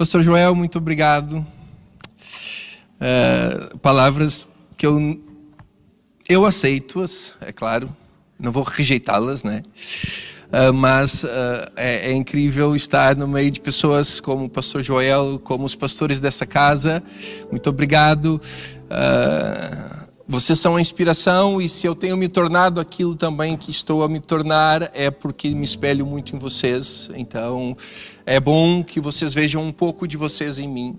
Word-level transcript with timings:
Pastor 0.00 0.22
Joel, 0.22 0.54
muito 0.54 0.78
obrigado. 0.78 1.46
É, 2.98 3.68
palavras 3.82 4.48
que 4.74 4.86
eu, 4.86 5.22
eu 6.26 6.46
aceito-as, 6.46 7.36
é 7.38 7.52
claro, 7.52 7.94
não 8.38 8.50
vou 8.50 8.62
rejeitá-las, 8.62 9.44
né? 9.44 9.62
Uh, 10.48 10.72
mas 10.72 11.22
uh, 11.22 11.28
é, 11.76 12.10
é, 12.10 12.12
incrível 12.14 12.74
estar 12.74 13.14
no 13.14 13.28
meio 13.28 13.50
de 13.50 13.60
pessoas 13.60 14.20
como 14.20 14.46
o 14.46 14.48
pastor 14.48 14.82
Joel, 14.82 15.38
como 15.44 15.66
os 15.66 15.74
pastores 15.74 16.18
dessa 16.18 16.46
casa. 16.46 17.02
Muito 17.50 17.68
obrigado. 17.68 18.40
Uh, 18.86 19.89
vocês 20.30 20.60
são 20.60 20.76
a 20.76 20.80
inspiração 20.80 21.60
e 21.60 21.68
se 21.68 21.88
eu 21.88 21.92
tenho 21.92 22.16
me 22.16 22.28
tornado 22.28 22.78
aquilo 22.78 23.16
também 23.16 23.56
que 23.56 23.72
estou 23.72 24.04
a 24.04 24.08
me 24.08 24.20
tornar 24.20 24.88
é 24.94 25.10
porque 25.10 25.52
me 25.52 25.64
espelho 25.64 26.06
muito 26.06 26.36
em 26.36 26.38
vocês. 26.38 27.10
Então 27.16 27.76
é 28.24 28.38
bom 28.38 28.84
que 28.84 29.00
vocês 29.00 29.34
vejam 29.34 29.60
um 29.60 29.72
pouco 29.72 30.06
de 30.06 30.16
vocês 30.16 30.60
em 30.60 30.68
mim. 30.68 30.94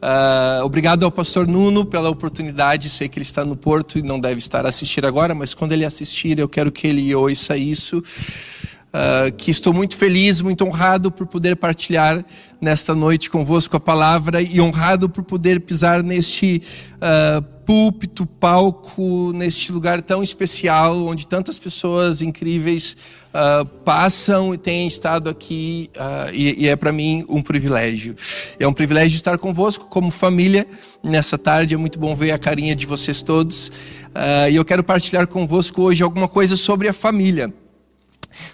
Uh, 0.00 0.64
obrigado 0.64 1.02
ao 1.04 1.10
pastor 1.10 1.48
Nuno 1.48 1.84
pela 1.84 2.08
oportunidade. 2.08 2.88
Sei 2.88 3.08
que 3.08 3.18
ele 3.18 3.24
está 3.24 3.44
no 3.44 3.56
Porto 3.56 3.98
e 3.98 4.02
não 4.02 4.20
deve 4.20 4.38
estar 4.38 4.64
a 4.64 4.68
assistir 4.68 5.04
agora, 5.04 5.34
mas 5.34 5.52
quando 5.52 5.72
ele 5.72 5.84
assistir, 5.84 6.38
eu 6.38 6.48
quero 6.48 6.70
que 6.70 6.86
ele 6.86 7.12
ouça 7.16 7.56
isso. 7.56 7.98
Uh, 7.98 9.32
que 9.36 9.50
estou 9.50 9.74
muito 9.74 9.96
feliz, 9.96 10.40
muito 10.40 10.64
honrado 10.64 11.10
por 11.10 11.26
poder 11.26 11.56
partilhar 11.56 12.24
nesta 12.60 12.94
noite 12.94 13.28
convosco 13.28 13.76
a 13.76 13.80
palavra 13.80 14.40
e 14.40 14.60
honrado 14.60 15.10
por 15.10 15.24
poder 15.24 15.60
pisar 15.60 16.04
neste 16.04 16.62
uh, 16.94 17.57
púlpito, 17.68 18.24
palco, 18.24 19.30
neste 19.34 19.70
lugar 19.70 20.00
tão 20.00 20.22
especial, 20.22 21.04
onde 21.04 21.26
tantas 21.26 21.58
pessoas 21.58 22.22
incríveis 22.22 22.96
uh, 23.28 23.62
passam 23.84 24.54
e 24.54 24.56
têm 24.56 24.86
estado 24.86 25.28
aqui, 25.28 25.90
uh, 25.94 26.32
e, 26.32 26.64
e, 26.64 26.66
é 26.66 26.74
para 26.74 26.90
mim 26.90 27.26
um 27.28 27.42
privilégio. 27.42 28.16
É 28.58 28.66
um 28.66 28.72
privilégio 28.72 29.16
estar 29.16 29.36
convosco 29.36 29.84
como 29.90 30.10
família 30.10 30.66
nessa 31.02 31.36
tarde, 31.36 31.74
é 31.74 31.76
muito 31.76 31.98
bom 31.98 32.16
ver 32.16 32.30
a 32.30 32.38
carinha 32.38 32.74
de 32.74 32.86
vocês 32.86 33.20
todos. 33.20 33.68
Uh, 33.68 34.50
e 34.50 34.56
eu 34.56 34.64
quero 34.64 34.82
partilhar 34.82 35.26
convosco 35.26 35.82
hoje 35.82 36.02
alguma 36.02 36.26
coisa 36.26 36.56
sobre 36.56 36.88
a 36.88 36.94
família. 36.94 37.52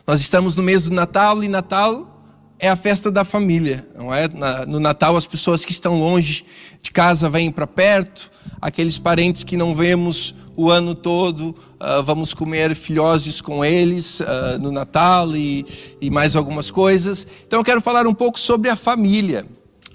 Nós 0.05 0.21
estamos 0.23 0.57
no 0.57 0.63
mês 0.65 0.87
do 0.87 0.91
Natal 0.91 1.45
e 1.45 1.47
Natal 1.47 2.14
é 2.59 2.69
a 2.69 2.77
festa 2.77 3.11
da 3.11 3.25
família, 3.25 3.87
não 3.97 4.15
é? 4.15 4.29
No 4.67 4.81
Natal 4.81 5.17
as 5.17 5.27
pessoas 5.27 5.65
que 5.65 5.73
estão 5.73 5.99
longe 5.99 6.45
de 6.83 6.91
casa 6.91 7.29
vêm 7.29 7.51
para 7.51 7.67
perto, 7.67 8.31
aqueles 8.61 8.99
parentes 8.99 9.43
que 9.43 9.57
não 9.57 9.75
vemos 9.75 10.35
o 10.57 10.71
ano 10.71 10.95
todo, 10.95 11.49
uh, 11.49 12.03
vamos 12.05 12.33
comer 12.33 12.75
filhoses 12.77 13.41
com 13.41 13.65
eles 13.65 14.21
uh, 14.21 14.59
no 14.61 14.71
Natal 14.71 15.35
e, 15.37 15.67
e, 16.01 16.11
mais 16.11 16.37
algumas 16.37 16.71
coisas. 16.71 17.27
Então 17.47 17.59
eu 17.59 17.65
quero 17.65 17.81
falar 17.81 18.07
um 18.07 18.15
pouco 18.15 18.39
sobre 18.39 18.71
a 18.71 18.77
família. 18.77 19.45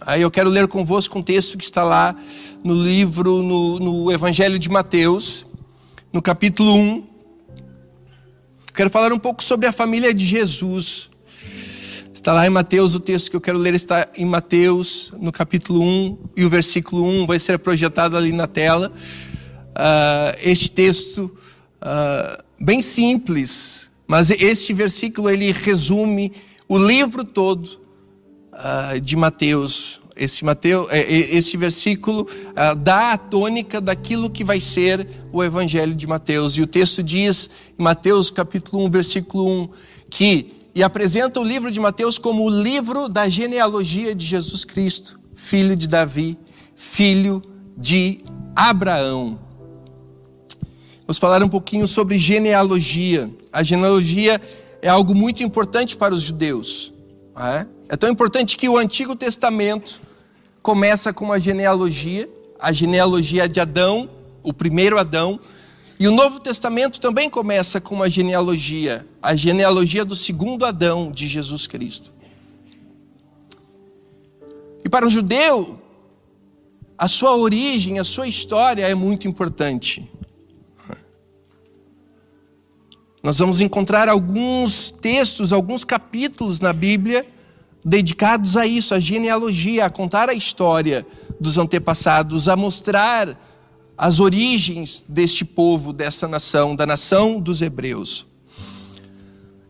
Aí 0.01 0.21
eu 0.21 0.31
quero 0.31 0.49
ler 0.49 0.67
convosco 0.67 1.17
um 1.17 1.21
texto 1.21 1.57
que 1.57 1.63
está 1.63 1.83
lá 1.83 2.16
no 2.63 2.73
livro, 2.73 3.41
no, 3.41 3.79
no 3.79 4.11
Evangelho 4.11 4.59
de 4.59 4.69
Mateus, 4.69 5.45
no 6.11 6.21
capítulo 6.21 6.73
1. 6.73 7.07
Quero 8.73 8.89
falar 8.89 9.11
um 9.11 9.19
pouco 9.19 9.44
sobre 9.44 9.67
a 9.67 9.71
família 9.71 10.13
de 10.13 10.25
Jesus. 10.25 11.09
Está 12.20 12.34
lá 12.34 12.45
em 12.45 12.50
Mateus, 12.50 12.95
o 12.95 13.00
texto 13.00 13.30
que 13.30 13.38
eu 13.38 13.39
quero 13.39 13.58
ler 13.58 13.73
está 13.73 14.09
em 14.14 14.25
Mateus, 14.25 15.14
no 15.22 15.31
capítulo 15.31 15.81
1, 15.81 16.17
e 16.36 16.44
o 16.44 16.50
versículo 16.50 17.06
1 17.06 17.25
vai 17.25 17.39
ser 17.39 17.58
projetado 17.59 18.17
ali 18.17 18.34
na 18.34 18.45
tela. 18.45 18.92
Uh, 19.70 20.36
este 20.44 20.70
texto, 20.70 21.31
uh, 21.81 22.44
bem 22.59 22.81
simples, 22.81 23.90
mas 24.06 24.31
este 24.31 24.73
versículo 24.73 25.30
ele 25.30 25.53
resume 25.53 26.34
o 26.67 26.78
livro 26.78 27.23
todo 27.23 27.80
uh, 28.52 29.00
de 29.00 29.16
Mateus. 29.16 30.02
Esse, 30.14 30.44
Mateus, 30.44 30.90
é, 30.92 31.00
é, 31.00 31.36
esse 31.38 31.56
versículo 31.56 32.28
dá 32.80 33.14
a 33.14 33.17
tônica 33.17 33.80
daquilo 33.80 34.30
que 34.30 34.44
vai 34.44 34.59
ser 34.59 35.08
o 35.31 35.42
Evangelho 35.42 35.95
de 35.95 36.06
Mateus. 36.06 36.58
E 36.58 36.62
o 36.62 36.67
texto 36.67 37.02
diz, 37.02 37.50
em 37.79 37.81
Mateus 37.81 38.29
capítulo 38.29 38.84
1, 38.84 38.90
versículo 38.91 39.50
1, 39.63 39.69
que 40.09 40.59
e 40.79 40.84
apresenta 40.84 41.41
o 41.41 41.44
livro 41.44 41.69
de 41.69 41.78
Mateus 41.78 42.17
como 42.17 42.45
o 42.45 42.50
livro 42.50 43.09
da 43.09 43.28
genealogia 43.28 44.16
de 44.16 44.25
Jesus 44.25 44.63
Cristo, 44.63 45.19
filho 45.35 45.75
de 45.75 45.85
Davi, 45.85 46.40
filho 46.73 47.44
de 47.75 48.19
Abraão. 48.56 49.38
Vamos 51.01 51.17
falar 51.17 51.44
um 51.44 51.50
pouquinho 51.50 51.85
sobre 51.85 52.17
genealogia. 52.17 53.29
A 53.51 53.62
genealogia 53.62 54.40
é 54.81 54.88
algo 54.88 55.13
muito 55.13 55.44
importante 55.44 55.97
para 55.97 56.16
os 56.16 56.22
judeus. 56.22 56.94
É? 57.35 57.66
é 57.90 57.97
tão 57.97 58.09
importante 58.09 58.56
que 58.56 58.69
o 58.69 58.78
Antigo 58.78 59.17
Testamento 59.17 60.00
começa 60.63 61.11
com 61.11 61.25
uma 61.25 61.41
genealogia, 61.41 62.29
a 62.57 62.72
genealogia 62.72 63.50
de 63.50 63.59
Adão, 63.59 64.09
o 64.41 64.53
primeiro 64.53 64.97
Adão, 64.97 65.41
e 65.99 66.07
o 66.07 66.11
Novo 66.11 66.39
Testamento 66.39 66.97
também 66.97 67.29
começa 67.29 67.81
com 67.81 67.93
uma 67.93 68.09
genealogia, 68.09 69.05
a 69.21 69.35
genealogia 69.35 70.05
do 70.05 70.15
segundo 70.15 70.65
Adão 70.65 71.11
de 71.11 71.27
Jesus 71.27 71.67
Cristo. 71.67 72.13
E 74.83 74.87
para 74.87 75.05
um 75.05 75.09
judeu, 75.09 75.77
a 76.97 77.09
sua 77.09 77.35
origem, 77.35 77.99
a 77.99 78.05
sua 78.05 78.27
história 78.27 78.87
é 78.87 78.95
muito 78.95 79.27
importante. 79.27 80.09
Nós 83.21 83.39
vamos 83.39 83.59
encontrar 83.59 84.07
alguns 84.07 84.91
textos, 84.91 85.51
alguns 85.51 85.83
capítulos 85.83 86.61
na 86.61 86.71
Bíblia 86.71 87.27
dedicados 87.83 88.55
a 88.55 88.66
isso, 88.66 88.93
a 88.93 88.99
genealogia, 88.99 89.85
a 89.85 89.89
contar 89.89 90.29
a 90.29 90.33
história 90.33 91.05
dos 91.39 91.57
antepassados, 91.57 92.47
a 92.47 92.55
mostrar 92.55 93.37
as 93.99 94.21
origens 94.21 95.03
deste 95.09 95.43
povo, 95.43 95.91
desta 95.91 96.25
nação, 96.25 96.73
da 96.73 96.85
nação 96.85 97.37
dos 97.37 97.61
hebreus. 97.61 98.25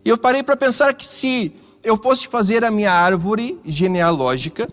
E 0.06 0.10
eu 0.10 0.20
parei 0.20 0.44
para 0.44 0.56
pensar 0.56 0.94
que 0.94 1.04
se 1.04 1.52
eu 1.84 1.98
fosse 1.98 2.28
fazer 2.28 2.64
a 2.64 2.70
minha 2.70 2.92
árvore 2.92 3.60
genealógica, 3.66 4.70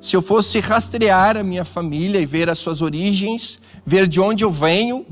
se 0.00 0.16
eu 0.16 0.20
fosse 0.20 0.58
rastrear 0.58 1.36
a 1.36 1.44
minha 1.44 1.64
família 1.64 2.20
e 2.20 2.26
ver 2.26 2.50
as 2.50 2.58
suas 2.58 2.82
origens, 2.82 3.60
ver 3.86 4.08
de 4.08 4.20
onde 4.20 4.42
eu 4.42 4.50
venho, 4.50 5.06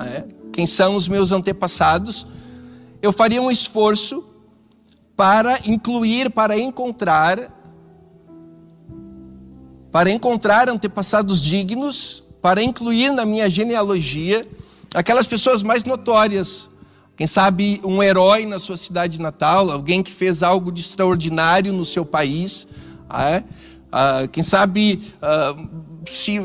é, 0.00 0.24
quem 0.50 0.66
são 0.66 0.96
os 0.96 1.06
meus 1.06 1.30
antepassados, 1.30 2.26
eu 3.02 3.12
faria 3.12 3.42
um 3.42 3.50
esforço 3.50 4.24
para 5.14 5.60
incluir, 5.66 6.30
para 6.30 6.58
encontrar, 6.58 7.54
para 9.92 10.10
encontrar 10.10 10.70
antepassados 10.70 11.42
dignos 11.42 12.26
para 12.40 12.62
incluir 12.62 13.12
na 13.12 13.24
minha 13.24 13.48
genealogia 13.50 14.46
aquelas 14.94 15.26
pessoas 15.26 15.62
mais 15.62 15.84
notórias. 15.84 16.68
Quem 17.16 17.26
sabe 17.26 17.80
um 17.84 18.02
herói 18.02 18.46
na 18.46 18.60
sua 18.60 18.76
cidade 18.76 19.20
natal, 19.20 19.70
alguém 19.70 20.02
que 20.02 20.12
fez 20.12 20.42
algo 20.42 20.70
de 20.70 20.80
extraordinário 20.80 21.72
no 21.72 21.84
seu 21.84 22.04
país. 22.04 22.66
É? 23.12 23.42
Ah, 23.90 24.28
quem 24.30 24.42
sabe 24.42 25.02
ah, 25.20 25.56
se, 26.06 26.38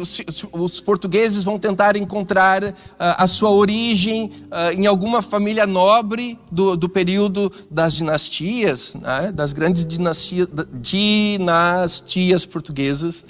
os 0.51 0.79
portugueses 0.79 1.43
vão 1.43 1.59
tentar 1.59 1.95
encontrar 1.95 2.73
ah, 2.97 3.23
a 3.23 3.27
sua 3.27 3.51
origem 3.51 4.31
ah, 4.49 4.73
em 4.73 4.87
alguma 4.87 5.21
família 5.21 5.67
nobre 5.67 6.39
do, 6.51 6.75
do 6.75 6.89
período 6.89 7.51
das 7.69 7.93
dinastias, 7.95 8.95
né? 8.95 9.31
das 9.31 9.53
grandes 9.53 9.85
dinastia, 9.85 10.47
dinastias 10.73 12.45
portuguesas. 12.45 13.25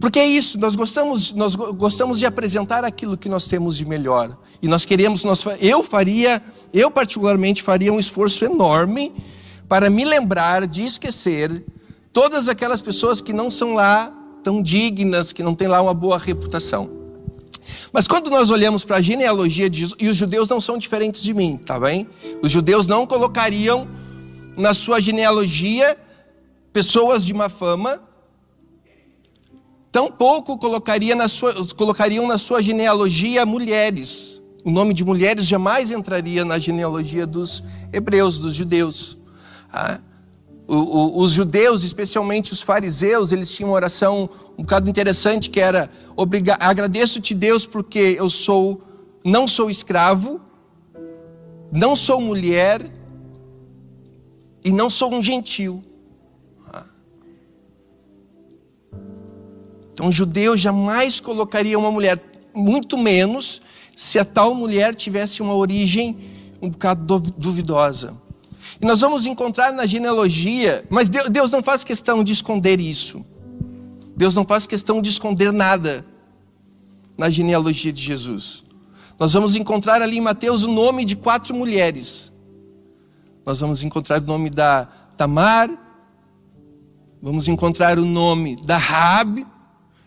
Porque 0.00 0.18
é 0.18 0.26
isso, 0.26 0.58
nós 0.58 0.74
gostamos, 0.74 1.32
nós 1.32 1.54
gostamos 1.54 2.18
de 2.18 2.26
apresentar 2.26 2.84
aquilo 2.84 3.16
que 3.16 3.28
nós 3.28 3.46
temos 3.46 3.76
de 3.76 3.84
melhor. 3.84 4.36
E 4.60 4.66
nós 4.66 4.84
queremos, 4.84 5.22
nós, 5.24 5.44
eu 5.60 5.82
faria, 5.82 6.42
eu 6.72 6.90
particularmente 6.90 7.62
faria 7.62 7.92
um 7.92 7.98
esforço 7.98 8.44
enorme 8.44 9.12
para 9.68 9.88
me 9.88 10.04
lembrar 10.04 10.66
de 10.66 10.82
esquecer 10.82 11.64
todas 12.12 12.48
aquelas 12.48 12.82
pessoas 12.82 13.20
que 13.20 13.32
não 13.32 13.50
são 13.50 13.74
lá 13.74 14.12
tão 14.42 14.62
dignas, 14.62 15.32
que 15.32 15.42
não 15.42 15.54
têm 15.54 15.68
lá 15.68 15.80
uma 15.80 15.94
boa 15.94 16.18
reputação. 16.18 16.90
Mas 17.92 18.06
quando 18.06 18.30
nós 18.30 18.50
olhamos 18.50 18.84
para 18.84 18.96
a 18.96 19.02
genealogia 19.02 19.70
de 19.70 19.78
Jesus, 19.78 19.96
e 19.98 20.08
os 20.08 20.16
judeus 20.16 20.48
não 20.48 20.60
são 20.60 20.76
diferentes 20.76 21.22
de 21.22 21.32
mim, 21.32 21.56
tá 21.56 21.80
bem? 21.80 22.06
Os 22.42 22.50
judeus 22.50 22.86
não 22.86 23.06
colocariam 23.06 23.88
na 24.56 24.74
sua 24.74 25.00
genealogia 25.00 25.96
pessoas 26.72 27.24
de 27.24 27.32
má 27.32 27.48
fama, 27.48 28.00
Tampouco 29.94 30.58
colocaria 30.58 31.14
na 31.14 31.28
sua, 31.28 31.54
colocariam 31.76 32.26
na 32.26 32.36
sua 32.36 32.60
genealogia 32.60 33.46
mulheres. 33.46 34.42
O 34.64 34.70
nome 34.72 34.92
de 34.92 35.04
mulheres 35.04 35.46
jamais 35.46 35.92
entraria 35.92 36.44
na 36.44 36.58
genealogia 36.58 37.24
dos 37.24 37.62
hebreus, 37.92 38.36
dos 38.36 38.56
judeus. 38.56 39.16
Ah, 39.72 40.00
o, 40.66 40.74
o, 40.74 41.18
os 41.20 41.30
judeus, 41.30 41.84
especialmente 41.84 42.52
os 42.52 42.60
fariseus, 42.60 43.30
eles 43.30 43.52
tinham 43.52 43.70
uma 43.70 43.76
oração 43.76 44.28
um 44.58 44.62
bocado 44.62 44.90
interessante 44.90 45.48
que 45.48 45.60
era: 45.60 45.88
agradeço-te, 46.58 47.32
Deus, 47.32 47.64
porque 47.64 48.16
eu 48.18 48.28
sou, 48.28 48.82
não 49.24 49.46
sou 49.46 49.70
escravo, 49.70 50.40
não 51.70 51.94
sou 51.94 52.20
mulher 52.20 52.84
e 54.64 54.72
não 54.72 54.90
sou 54.90 55.14
um 55.14 55.22
gentil. 55.22 55.84
Então, 59.94 60.08
um 60.08 60.12
judeu 60.12 60.56
jamais 60.56 61.20
colocaria 61.20 61.78
uma 61.78 61.90
mulher, 61.90 62.20
muito 62.52 62.98
menos 62.98 63.62
se 63.96 64.18
a 64.18 64.24
tal 64.24 64.52
mulher 64.52 64.92
tivesse 64.92 65.40
uma 65.40 65.54
origem 65.54 66.18
um 66.60 66.68
bocado 66.68 67.20
duvidosa. 67.20 68.16
E 68.80 68.84
nós 68.84 69.00
vamos 69.00 69.24
encontrar 69.24 69.72
na 69.72 69.86
genealogia, 69.86 70.84
mas 70.90 71.08
Deus 71.08 71.50
não 71.52 71.62
faz 71.62 71.84
questão 71.84 72.24
de 72.24 72.32
esconder 72.32 72.80
isso. 72.80 73.24
Deus 74.16 74.34
não 74.34 74.44
faz 74.44 74.66
questão 74.66 75.00
de 75.00 75.08
esconder 75.08 75.52
nada 75.52 76.04
na 77.16 77.30
genealogia 77.30 77.92
de 77.92 78.02
Jesus. 78.02 78.64
Nós 79.18 79.32
vamos 79.32 79.54
encontrar 79.54 80.02
ali 80.02 80.18
em 80.18 80.20
Mateus 80.20 80.64
o 80.64 80.68
nome 80.68 81.04
de 81.04 81.14
quatro 81.14 81.54
mulheres. 81.54 82.32
Nós 83.46 83.60
vamos 83.60 83.82
encontrar 83.82 84.20
o 84.20 84.26
nome 84.26 84.50
da 84.50 84.88
Tamar, 85.16 85.70
vamos 87.22 87.46
encontrar 87.46 87.98
o 87.98 88.04
nome 88.04 88.56
da 88.56 88.76
Raab, 88.76 89.46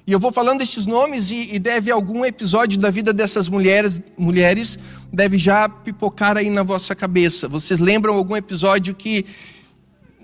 e 0.07 0.13
eu 0.13 0.21
vou 0.21 0.31
falando 0.31 0.61
esses 0.61 0.85
nomes 0.85 1.31
e, 1.31 1.53
e, 1.55 1.59
deve 1.59 1.91
algum 1.91 2.23
episódio 2.23 2.79
da 2.79 2.89
vida 2.89 3.11
dessas 3.11 3.49
mulheres, 3.49 4.01
mulheres 4.17 4.79
deve 5.11 5.37
já 5.37 5.67
pipocar 5.67 6.37
aí 6.37 6.49
na 6.49 6.63
vossa 6.63 6.95
cabeça. 6.95 7.45
Vocês 7.49 7.77
lembram 7.77 8.15
algum 8.15 8.37
episódio 8.37 8.95
que 8.95 9.25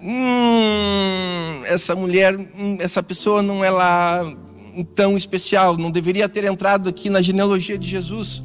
hum, 0.02 1.64
essa 1.66 1.94
mulher, 1.98 2.34
hum, 2.34 2.78
essa 2.80 3.04
pessoa 3.04 3.42
não 3.42 3.62
é 3.62 3.70
lá 3.70 4.24
tão 4.96 5.18
especial, 5.18 5.76
não 5.76 5.92
deveria 5.92 6.30
ter 6.30 6.46
entrado 6.46 6.88
aqui 6.88 7.10
na 7.10 7.22
genealogia 7.22 7.78
de 7.78 7.90
Jesus. 7.90 8.42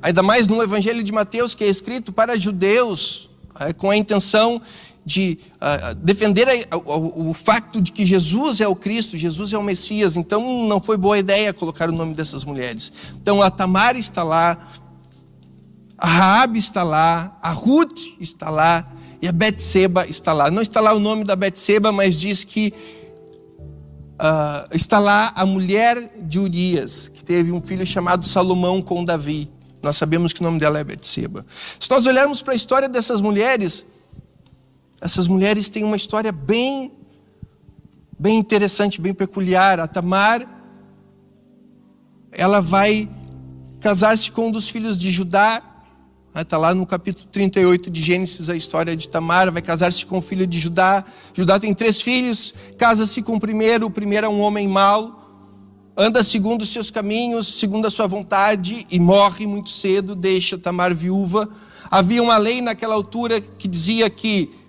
Ainda 0.00 0.22
mais 0.22 0.48
no 0.48 0.62
Evangelho 0.62 1.02
de 1.02 1.12
Mateus, 1.12 1.54
que 1.54 1.64
é 1.64 1.68
escrito 1.68 2.14
para 2.14 2.40
judeus, 2.40 3.28
é, 3.58 3.74
com 3.74 3.90
a 3.90 3.96
intenção 3.96 4.62
de 5.10 5.40
uh, 5.56 5.92
defender 5.96 6.68
a, 6.70 6.76
o, 6.76 7.30
o 7.30 7.34
facto 7.34 7.80
de 7.80 7.90
que 7.90 8.06
Jesus 8.06 8.60
é 8.60 8.68
o 8.68 8.76
Cristo, 8.76 9.16
Jesus 9.16 9.52
é 9.52 9.58
o 9.58 9.62
Messias. 9.62 10.14
Então 10.14 10.68
não 10.68 10.80
foi 10.80 10.96
boa 10.96 11.18
ideia 11.18 11.52
colocar 11.52 11.88
o 11.88 11.92
nome 11.92 12.14
dessas 12.14 12.44
mulheres. 12.44 12.92
Então 13.20 13.42
a 13.42 13.50
Tamar 13.50 13.96
está 13.96 14.22
lá, 14.22 14.70
a 15.98 16.06
Raabe 16.06 16.60
está 16.60 16.84
lá, 16.84 17.36
a 17.42 17.50
Ruth 17.50 18.02
está 18.20 18.50
lá 18.50 18.84
e 19.20 19.26
a 19.26 19.32
Betseba 19.32 20.06
está 20.06 20.32
lá. 20.32 20.48
Não 20.48 20.62
está 20.62 20.80
lá 20.80 20.94
o 20.94 21.00
nome 21.00 21.24
da 21.24 21.34
Betseba, 21.34 21.90
mas 21.90 22.14
diz 22.14 22.44
que 22.44 22.72
uh, 24.14 24.64
está 24.70 25.00
lá 25.00 25.32
a 25.34 25.44
mulher 25.44 26.08
de 26.22 26.38
Urias, 26.38 27.08
que 27.08 27.24
teve 27.24 27.50
um 27.50 27.60
filho 27.60 27.84
chamado 27.84 28.24
Salomão 28.24 28.80
com 28.80 29.04
Davi. 29.04 29.50
Nós 29.82 29.96
sabemos 29.96 30.32
que 30.32 30.40
o 30.40 30.44
nome 30.44 30.60
dela 30.60 30.78
é 30.78 30.84
Betseba. 30.84 31.44
Se 31.80 31.90
nós 31.90 32.06
olharmos 32.06 32.40
para 32.42 32.52
a 32.52 32.56
história 32.56 32.88
dessas 32.88 33.20
mulheres, 33.20 33.84
essas 35.00 35.26
mulheres 35.26 35.70
têm 35.70 35.82
uma 35.82 35.96
história 35.96 36.30
bem, 36.30 36.92
bem 38.18 38.38
interessante, 38.38 39.00
bem 39.00 39.14
peculiar. 39.14 39.80
A 39.80 39.86
Tamar, 39.86 40.46
ela 42.30 42.60
vai 42.60 43.08
casar-se 43.80 44.30
com 44.30 44.48
um 44.48 44.50
dos 44.50 44.68
filhos 44.68 44.98
de 44.98 45.10
Judá. 45.10 45.62
Está 46.34 46.58
lá 46.58 46.74
no 46.74 46.86
capítulo 46.86 47.26
38 47.32 47.90
de 47.90 48.00
Gênesis 48.00 48.50
a 48.50 48.54
história 48.54 48.94
de 48.94 49.08
Tamar. 49.08 49.50
Vai 49.50 49.62
casar-se 49.62 50.04
com 50.04 50.18
o 50.18 50.22
filho 50.22 50.46
de 50.46 50.58
Judá. 50.58 51.02
Judá 51.34 51.58
tem 51.58 51.74
três 51.74 52.02
filhos. 52.02 52.52
Casa-se 52.76 53.22
com 53.22 53.36
o 53.36 53.40
primeiro. 53.40 53.86
O 53.86 53.90
primeiro 53.90 54.26
é 54.26 54.28
um 54.28 54.40
homem 54.40 54.68
mau. 54.68 55.16
Anda 55.96 56.22
segundo 56.22 56.62
os 56.62 56.68
seus 56.68 56.90
caminhos, 56.90 57.58
segundo 57.58 57.86
a 57.86 57.90
sua 57.90 58.06
vontade 58.06 58.86
e 58.90 59.00
morre 59.00 59.46
muito 59.46 59.70
cedo. 59.70 60.14
Deixa 60.14 60.58
Tamar 60.58 60.94
viúva. 60.94 61.48
Havia 61.90 62.22
uma 62.22 62.36
lei 62.36 62.60
naquela 62.60 62.94
altura 62.94 63.40
que 63.40 63.66
dizia 63.66 64.08
que 64.10 64.59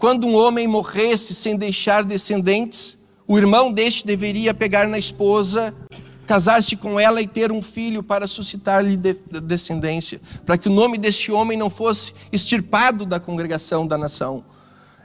quando 0.00 0.26
um 0.26 0.34
homem 0.34 0.66
morresse 0.66 1.34
sem 1.34 1.54
deixar 1.54 2.02
descendentes, 2.02 2.96
o 3.28 3.36
irmão 3.36 3.70
deste 3.70 4.06
deveria 4.06 4.54
pegar 4.54 4.88
na 4.88 4.98
esposa, 4.98 5.74
casar-se 6.26 6.74
com 6.74 6.98
ela 6.98 7.20
e 7.20 7.28
ter 7.28 7.52
um 7.52 7.60
filho 7.60 8.02
para 8.02 8.26
suscitar-lhe 8.26 8.96
descendência, 8.96 10.18
para 10.46 10.56
que 10.56 10.68
o 10.70 10.72
nome 10.72 10.96
deste 10.96 11.30
homem 11.30 11.58
não 11.58 11.68
fosse 11.68 12.14
extirpado 12.32 13.04
da 13.04 13.20
congregação 13.20 13.86
da 13.86 13.98
nação. 13.98 14.42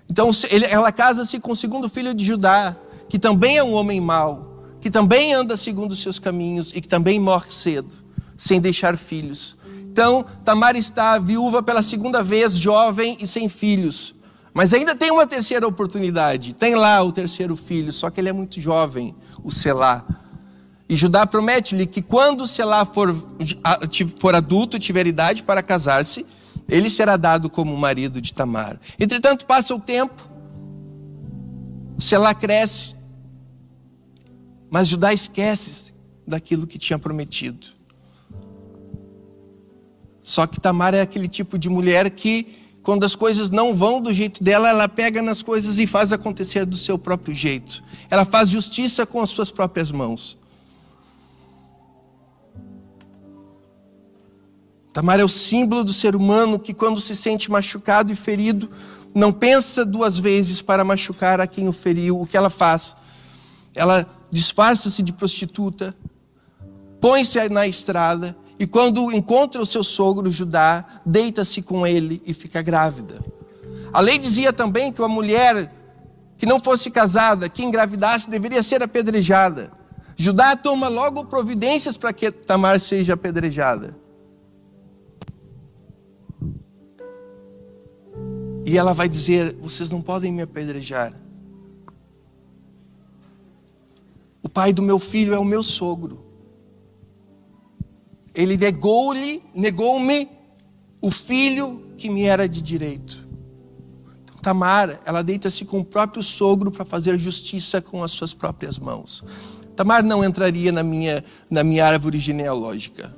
Então 0.10 0.30
ela 0.70 0.94
casa-se 0.94 1.42
com 1.42 1.52
o 1.52 1.56
segundo 1.58 1.90
filho 1.90 2.14
de 2.14 2.24
Judá, 2.24 2.78
que 3.10 3.20
também 3.20 3.58
é 3.58 3.64
um 3.64 3.74
homem 3.74 4.00
mau, 4.00 4.64
que 4.80 4.90
também 4.90 5.34
anda 5.34 5.58
segundo 5.58 5.92
os 5.92 6.00
seus 6.00 6.20
caminhos 6.20 6.72
e 6.74 6.80
que 6.80 6.88
também 6.88 7.20
morre 7.20 7.52
cedo, 7.52 7.94
sem 8.38 8.62
deixar 8.62 8.98
filhos. 8.98 9.58
Então 9.92 10.24
Tamar 10.46 10.78
está 10.78 11.20
viúva 11.20 11.62
pela 11.62 11.84
segunda 11.84 12.24
vez, 12.24 12.54
jovem 12.54 13.18
e 13.20 13.28
sem 13.28 13.50
filhos. 13.50 14.15
Mas 14.56 14.74
ainda 14.74 14.96
tem 14.96 15.12
uma 15.12 15.28
terceira 15.28 15.68
oportunidade. 15.68 16.56
Tem 16.56 16.76
lá 16.76 17.04
o 17.04 17.12
terceiro 17.12 17.58
filho, 17.58 17.92
só 17.92 18.10
que 18.10 18.22
ele 18.22 18.30
é 18.30 18.32
muito 18.32 18.62
jovem, 18.62 19.14
o 19.44 19.52
Selá. 19.52 20.08
E 20.88 20.96
Judá 20.96 21.28
promete-lhe 21.28 21.86
que 21.86 22.02
quando 22.02 22.48
Selá 22.48 22.86
for, 22.86 23.14
for 24.18 24.34
adulto, 24.34 24.80
tiver 24.80 25.08
idade 25.08 25.44
para 25.44 25.62
casar-se, 25.62 26.26
ele 26.70 26.90
será 26.90 27.18
dado 27.18 27.50
como 27.50 27.76
marido 27.76 28.22
de 28.22 28.32
Tamar. 28.32 28.80
Entretanto, 28.98 29.46
passa 29.46 29.76
o 29.76 29.80
tempo, 29.80 30.26
Selá 32.00 32.34
cresce, 32.34 32.96
mas 34.70 34.88
Judá 34.88 35.12
esquece 35.12 35.94
daquilo 36.26 36.66
que 36.66 36.78
tinha 36.78 36.98
prometido. 36.98 37.68
Só 40.22 40.48
que 40.48 40.62
Tamar 40.62 40.94
é 40.94 41.02
aquele 41.02 41.28
tipo 41.28 41.60
de 41.60 41.70
mulher 41.70 42.10
que 42.10 42.65
quando 42.86 43.04
as 43.04 43.16
coisas 43.16 43.50
não 43.50 43.76
vão 43.76 44.00
do 44.00 44.14
jeito 44.14 44.44
dela, 44.44 44.70
ela 44.70 44.88
pega 44.88 45.20
nas 45.20 45.42
coisas 45.42 45.80
e 45.80 45.88
faz 45.88 46.14
acontecer 46.14 46.68
do 46.68 46.78
seu 46.78 47.00
próprio 47.00 47.34
jeito. 47.34 47.84
Ela 48.12 48.24
faz 48.24 48.48
justiça 48.48 49.08
com 49.08 49.20
as 49.20 49.32
suas 49.32 49.50
próprias 49.50 49.90
mãos. 49.90 50.38
Tamar 54.94 55.20
é 55.20 55.24
o 55.24 55.28
símbolo 55.28 55.84
do 55.84 55.92
ser 55.92 56.16
humano 56.16 56.60
que, 56.60 56.76
quando 56.76 57.00
se 57.02 57.16
sente 57.16 57.50
machucado 57.50 58.12
e 58.12 58.16
ferido, 58.16 58.70
não 59.16 59.34
pensa 59.34 59.84
duas 59.84 60.20
vezes 60.20 60.62
para 60.62 60.84
machucar 60.86 61.42
a 61.42 61.48
quem 61.48 61.68
o 61.68 61.74
feriu. 61.74 62.22
O 62.22 62.28
que 62.28 62.38
ela 62.38 62.52
faz? 62.52 62.96
Ela 63.74 64.08
disfarça-se 64.30 65.02
de 65.02 65.12
prostituta, 65.12 65.96
põe-se 67.02 67.50
na 67.50 67.68
estrada 67.68 68.38
e 68.58 68.66
quando 68.66 69.12
encontra 69.12 69.62
o 69.62 69.66
seu 69.66 69.84
sogro 69.84 70.32
Judá, 70.32 70.86
deita-se 71.06 71.62
com 71.62 71.86
ele 71.86 72.22
e 72.26 72.34
fica 72.34 72.62
grávida. 72.62 73.20
A 73.92 74.00
lei 74.00 74.18
dizia 74.18 74.54
também 74.54 74.92
que 74.92 75.02
uma 75.02 75.10
mulher 75.10 75.72
que 76.38 76.46
não 76.46 76.60
fosse 76.60 76.90
casada, 76.90 77.50
que 77.50 77.64
engravidasse, 77.64 78.30
deveria 78.30 78.64
ser 78.64 78.82
apedrejada. 78.84 79.72
Judá 80.18 80.56
toma 80.56 80.88
logo 80.88 81.26
providências 81.26 81.98
para 81.98 82.14
que 82.14 82.32
Tamar 82.32 82.80
seja 82.80 83.14
apedrejada. 83.14 83.98
E 88.66 88.78
ela 88.78 88.94
vai 88.94 89.08
dizer: 89.08 89.56
Vocês 89.62 89.90
não 89.90 90.02
podem 90.02 90.32
me 90.32 90.42
apedrejar. 90.42 91.14
O 94.42 94.50
pai 94.50 94.74
do 94.74 94.82
meu 94.82 95.00
filho 95.00 95.34
é 95.34 95.40
o 95.40 95.46
meu 95.46 95.62
sogro. 95.62 96.25
Ele 98.36 98.58
negou-lhe, 98.58 99.42
negou-me 99.54 100.30
o 101.02 101.10
filho 101.10 101.82
que 101.98 102.10
me 102.10 102.24
era 102.24 102.48
de 102.50 102.62
direito. 102.62 103.26
Então, 104.24 104.36
Tamar, 104.42 105.00
ela 105.06 105.24
deita-se 105.24 105.64
com 105.64 105.80
o 105.80 105.86
próprio 105.86 106.22
sogro 106.22 106.70
para 106.70 106.84
fazer 106.84 107.18
justiça 107.18 107.82
com 107.82 108.04
as 108.04 108.12
suas 108.12 108.34
próprias 108.34 108.78
mãos. 108.78 109.24
Tamar 109.76 110.04
não 110.04 110.24
entraria 110.24 110.72
na 110.72 110.84
minha, 110.84 111.24
na 111.50 111.64
minha 111.64 111.86
árvore 111.86 112.20
genealógica. 112.20 113.14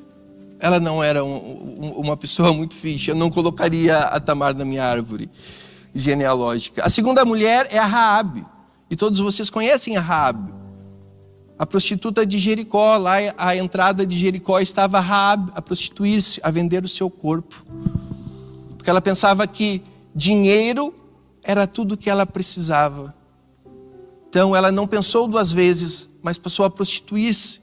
Ela 0.60 0.80
não 0.80 1.04
era 1.04 1.24
um, 1.24 1.78
um, 1.80 1.92
uma 1.98 2.18
pessoa 2.18 2.52
muito 2.54 2.76
fixe. 2.76 3.10
Eu 3.10 3.16
não 3.16 3.30
colocaria 3.30 3.98
a 3.98 4.20
Tamar 4.20 4.56
na 4.56 4.66
minha 4.66 4.84
árvore 4.84 5.30
genealógica. 5.94 6.84
A 6.86 6.90
segunda 6.90 7.24
mulher 7.26 7.68
é 7.72 7.78
a 7.78 7.86
Raabe. 7.86 8.46
E 8.90 8.96
todos 8.96 9.20
vocês 9.20 9.50
conhecem 9.50 9.98
a 9.98 10.02
Raabe 10.02 10.57
a 11.60 11.66
prostituta 11.66 12.26
de 12.26 12.38
Jericó, 12.38 12.98
lá 12.98 13.16
à 13.38 13.56
entrada 13.56 14.06
de 14.06 14.16
Jericó 14.16 14.60
estava 14.60 15.00
Raab 15.00 15.52
a 15.56 15.62
prostituir-se, 15.62 16.40
a 16.44 16.52
vender 16.52 16.84
o 16.84 16.88
seu 16.88 17.10
corpo. 17.10 17.66
Porque 18.78 18.90
ela 18.90 19.02
pensava 19.02 19.48
que 19.48 19.82
dinheiro 20.14 20.94
era 21.44 21.66
tudo 21.66 21.98
que 21.98 22.10
ela 22.10 22.28
precisava. 22.28 23.16
Então 24.30 24.56
ela 24.56 24.72
não 24.72 24.86
pensou 24.86 25.28
duas 25.28 25.52
vezes, 25.52 26.08
mas 26.22 26.38
passou 26.38 26.64
a 26.64 26.70
prostituir-se. 26.70 27.60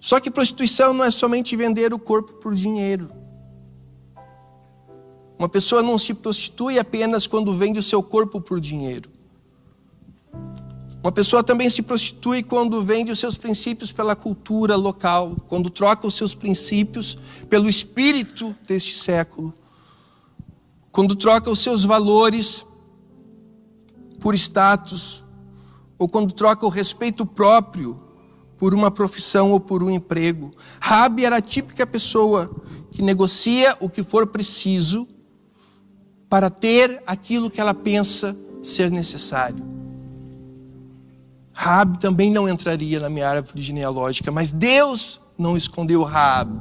Só 0.00 0.18
que 0.18 0.30
prostituição 0.30 0.92
não 0.92 1.04
é 1.04 1.12
somente 1.12 1.54
vender 1.54 1.94
o 1.94 1.98
corpo 1.98 2.32
por 2.34 2.56
dinheiro. 2.56 3.08
Uma 5.38 5.48
pessoa 5.48 5.80
não 5.80 5.96
se 5.96 6.12
prostitui 6.12 6.76
apenas 6.76 7.24
quando 7.26 7.52
vende 7.52 7.78
o 7.78 7.82
seu 7.82 8.02
corpo 8.02 8.40
por 8.40 8.60
dinheiro. 8.60 9.08
Uma 11.02 11.10
pessoa 11.10 11.42
também 11.42 11.68
se 11.68 11.82
prostitui 11.82 12.44
quando 12.44 12.80
vende 12.80 13.10
os 13.10 13.18
seus 13.18 13.36
princípios 13.36 13.90
pela 13.90 14.14
cultura 14.14 14.76
local, 14.76 15.36
quando 15.48 15.68
troca 15.68 16.06
os 16.06 16.14
seus 16.14 16.32
princípios 16.32 17.18
pelo 17.50 17.68
espírito 17.68 18.54
deste 18.68 18.96
século, 18.96 19.52
quando 20.92 21.16
troca 21.16 21.50
os 21.50 21.58
seus 21.58 21.84
valores 21.84 22.64
por 24.20 24.32
status, 24.36 25.24
ou 25.98 26.08
quando 26.08 26.32
troca 26.32 26.64
o 26.64 26.68
respeito 26.68 27.26
próprio 27.26 28.00
por 28.56 28.72
uma 28.72 28.90
profissão 28.90 29.50
ou 29.50 29.58
por 29.58 29.82
um 29.82 29.90
emprego. 29.90 30.52
Rabi 30.80 31.24
era 31.24 31.38
a 31.38 31.42
típica 31.42 31.84
pessoa 31.84 32.48
que 32.92 33.02
negocia 33.02 33.76
o 33.80 33.88
que 33.88 34.04
for 34.04 34.28
preciso 34.28 35.06
para 36.28 36.48
ter 36.48 37.02
aquilo 37.06 37.50
que 37.50 37.60
ela 37.60 37.74
pensa 37.74 38.36
ser 38.62 38.88
necessário. 38.88 39.81
Rabi 41.52 41.98
também 41.98 42.30
não 42.30 42.48
entraria 42.48 42.98
na 42.98 43.10
minha 43.10 43.28
árvore 43.28 43.62
genealógica, 43.62 44.30
mas 44.30 44.50
Deus 44.50 45.20
não 45.38 45.56
escondeu 45.56 46.02
Rabi. 46.02 46.58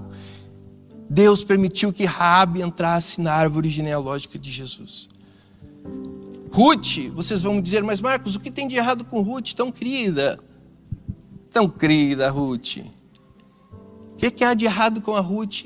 Deus 1.10 1.44
permitiu 1.44 1.92
que 1.92 2.06
Rabi 2.06 2.62
entrasse 2.62 3.20
na 3.20 3.34
árvore 3.34 3.70
genealógica 3.70 4.40
de 4.40 4.50
Jesus. 4.50 5.10
Ruth, 6.52 7.10
vocês 7.14 7.44
vão 7.44 7.62
dizer, 7.62 7.84
mas 7.84 8.02
Marcos, 8.02 8.36
o 8.36 8.40
que 8.40 8.52
tem 8.52 8.68
de 8.68 8.76
errado 8.76 9.06
com 9.06 9.22
Ruth, 9.22 9.54
tão 9.54 9.72
querida? 9.72 10.38
Tão 11.50 11.68
querida, 11.68 12.30
Ruth. 12.30 12.78
O 14.14 14.16
que, 14.18 14.30
que 14.32 14.44
há 14.44 14.54
de 14.54 14.66
errado 14.66 15.02
com 15.02 15.16
a 15.16 15.22
Ruth? 15.22 15.66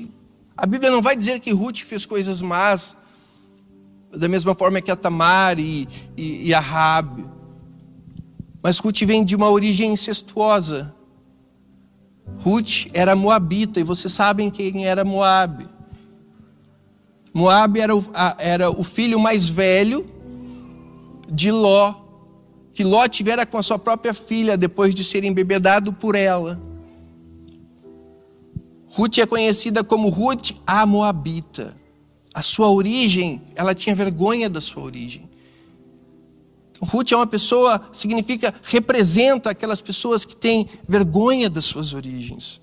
A 0.56 0.64
Bíblia 0.64 0.90
não 0.90 1.02
vai 1.02 1.16
dizer 1.16 1.40
que 1.40 1.52
Ruth 1.52 1.80
fez 1.80 2.06
coisas 2.06 2.40
más, 2.40 2.96
da 4.10 4.28
mesma 4.28 4.54
forma 4.54 4.80
que 4.80 4.90
a 4.90 4.96
Tamar 4.96 5.58
e, 5.58 5.88
e, 6.16 6.48
e 6.48 6.54
a 6.54 6.60
Rabi. 6.60 7.35
Mas 8.62 8.78
Ruth 8.78 9.02
vem 9.02 9.24
de 9.24 9.36
uma 9.36 9.50
origem 9.50 9.92
incestuosa. 9.92 10.94
Ruth 12.38 12.86
era 12.92 13.14
moabita, 13.14 13.80
e 13.80 13.84
vocês 13.84 14.12
sabem 14.12 14.50
quem 14.50 14.86
era 14.86 15.04
Moab. 15.04 15.68
Moab 17.32 17.78
era 17.78 17.94
o, 17.94 18.04
era 18.38 18.70
o 18.70 18.82
filho 18.82 19.20
mais 19.20 19.48
velho 19.48 20.06
de 21.28 21.50
Ló, 21.50 21.94
que 22.72 22.82
Ló 22.82 23.06
tivera 23.08 23.44
com 23.44 23.58
a 23.58 23.62
sua 23.62 23.78
própria 23.78 24.14
filha 24.14 24.56
depois 24.56 24.94
de 24.94 25.04
ser 25.04 25.24
embebedado 25.24 25.92
por 25.92 26.14
ela. 26.14 26.60
Ruth 28.88 29.18
é 29.18 29.26
conhecida 29.26 29.84
como 29.84 30.08
Ruth 30.08 30.52
a 30.66 30.86
Moabita. 30.86 31.76
A 32.32 32.40
sua 32.40 32.70
origem, 32.70 33.42
ela 33.54 33.74
tinha 33.74 33.94
vergonha 33.94 34.48
da 34.48 34.60
sua 34.60 34.82
origem. 34.82 35.25
Ruth 36.82 37.12
é 37.12 37.16
uma 37.16 37.26
pessoa, 37.26 37.88
significa, 37.92 38.54
representa 38.62 39.50
aquelas 39.50 39.80
pessoas 39.80 40.24
que 40.24 40.36
têm 40.36 40.68
vergonha 40.86 41.48
das 41.48 41.64
suas 41.64 41.92
origens, 41.92 42.60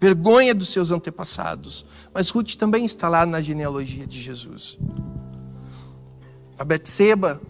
vergonha 0.00 0.54
dos 0.54 0.68
seus 0.68 0.90
antepassados. 0.90 1.86
Mas 2.12 2.28
Ruth 2.28 2.54
também 2.54 2.84
está 2.84 3.08
lá 3.08 3.24
na 3.24 3.40
genealogia 3.40 4.06
de 4.06 4.20
Jesus. 4.20 4.78
A 6.58 6.64
Betseba 6.64 7.40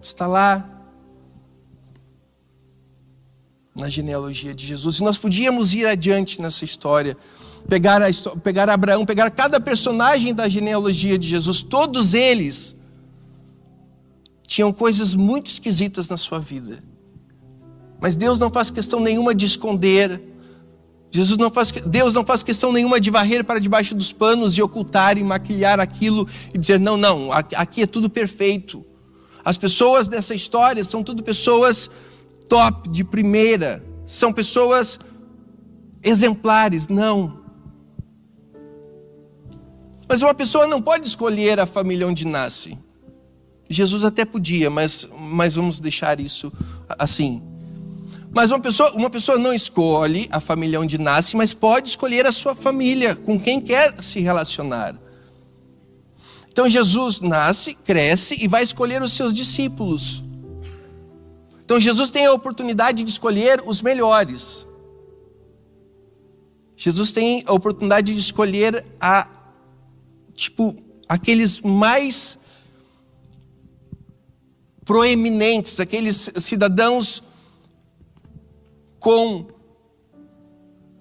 está 0.00 0.26
lá 0.26 0.78
na 3.74 3.88
genealogia 3.88 4.54
de 4.54 4.66
Jesus. 4.66 4.98
E 4.98 5.02
nós 5.02 5.18
podíamos 5.18 5.74
ir 5.74 5.86
adiante 5.86 6.40
nessa 6.40 6.64
história, 6.64 7.16
pegar, 7.68 8.02
a, 8.02 8.08
pegar 8.42 8.68
Abraão, 8.68 9.04
pegar 9.04 9.30
cada 9.30 9.60
personagem 9.60 10.34
da 10.34 10.48
genealogia 10.48 11.18
de 11.18 11.28
Jesus, 11.28 11.62
todos 11.62 12.14
eles 12.14 12.77
tinham 14.48 14.72
coisas 14.72 15.14
muito 15.14 15.48
esquisitas 15.48 16.08
na 16.08 16.16
sua 16.16 16.40
vida. 16.40 16.82
Mas 18.00 18.14
Deus 18.14 18.40
não 18.40 18.50
faz 18.50 18.70
questão 18.70 18.98
nenhuma 18.98 19.34
de 19.34 19.44
esconder. 19.44 20.26
Jesus 21.10 21.36
não 21.36 21.50
faz, 21.50 21.70
Deus 21.70 22.14
não 22.14 22.24
faz 22.24 22.42
questão 22.42 22.72
nenhuma 22.72 22.98
de 22.98 23.10
varrer 23.10 23.44
para 23.44 23.60
debaixo 23.60 23.94
dos 23.94 24.10
panos 24.10 24.56
e 24.56 24.62
ocultar 24.62 25.18
e 25.18 25.22
maquilhar 25.22 25.78
aquilo 25.78 26.26
e 26.52 26.56
dizer: 26.56 26.80
não, 26.80 26.96
não, 26.96 27.30
aqui 27.30 27.82
é 27.82 27.86
tudo 27.86 28.08
perfeito. 28.08 28.82
As 29.44 29.58
pessoas 29.58 30.08
dessa 30.08 30.34
história 30.34 30.82
são 30.82 31.04
tudo 31.04 31.22
pessoas 31.22 31.90
top, 32.48 32.88
de 32.88 33.04
primeira, 33.04 33.84
são 34.06 34.32
pessoas 34.32 34.98
exemplares. 36.02 36.88
Não. 36.88 37.42
Mas 40.08 40.22
uma 40.22 40.32
pessoa 40.32 40.66
não 40.66 40.80
pode 40.80 41.06
escolher 41.06 41.60
a 41.60 41.66
família 41.66 42.06
onde 42.06 42.26
nasce. 42.26 42.78
Jesus 43.68 44.04
até 44.04 44.24
podia, 44.24 44.70
mas, 44.70 45.06
mas 45.18 45.54
vamos 45.54 45.78
deixar 45.78 46.20
isso 46.20 46.52
assim. 46.98 47.42
Mas 48.30 48.50
uma 48.50 48.60
pessoa, 48.60 48.92
uma 48.92 49.10
pessoa 49.10 49.38
não 49.38 49.52
escolhe 49.52 50.28
a 50.30 50.40
família 50.40 50.80
onde 50.80 50.98
nasce, 50.98 51.36
mas 51.36 51.52
pode 51.52 51.88
escolher 51.90 52.26
a 52.26 52.32
sua 52.32 52.54
família, 52.54 53.14
com 53.14 53.38
quem 53.38 53.60
quer 53.60 54.02
se 54.02 54.20
relacionar. 54.20 54.94
Então 56.50 56.68
Jesus 56.68 57.20
nasce, 57.20 57.74
cresce 57.74 58.36
e 58.42 58.48
vai 58.48 58.62
escolher 58.62 59.02
os 59.02 59.12
seus 59.12 59.34
discípulos. 59.34 60.22
Então 61.64 61.78
Jesus 61.78 62.10
tem 62.10 62.26
a 62.26 62.32
oportunidade 62.32 63.04
de 63.04 63.10
escolher 63.10 63.62
os 63.66 63.82
melhores. 63.82 64.66
Jesus 66.76 67.12
tem 67.12 67.42
a 67.46 67.52
oportunidade 67.52 68.14
de 68.14 68.20
escolher 68.20 68.84
a 69.00 69.28
tipo 70.34 70.76
aqueles 71.08 71.60
mais 71.60 72.38
proeminentes, 74.88 75.78
aqueles 75.78 76.30
cidadãos 76.36 77.22
com 78.98 79.46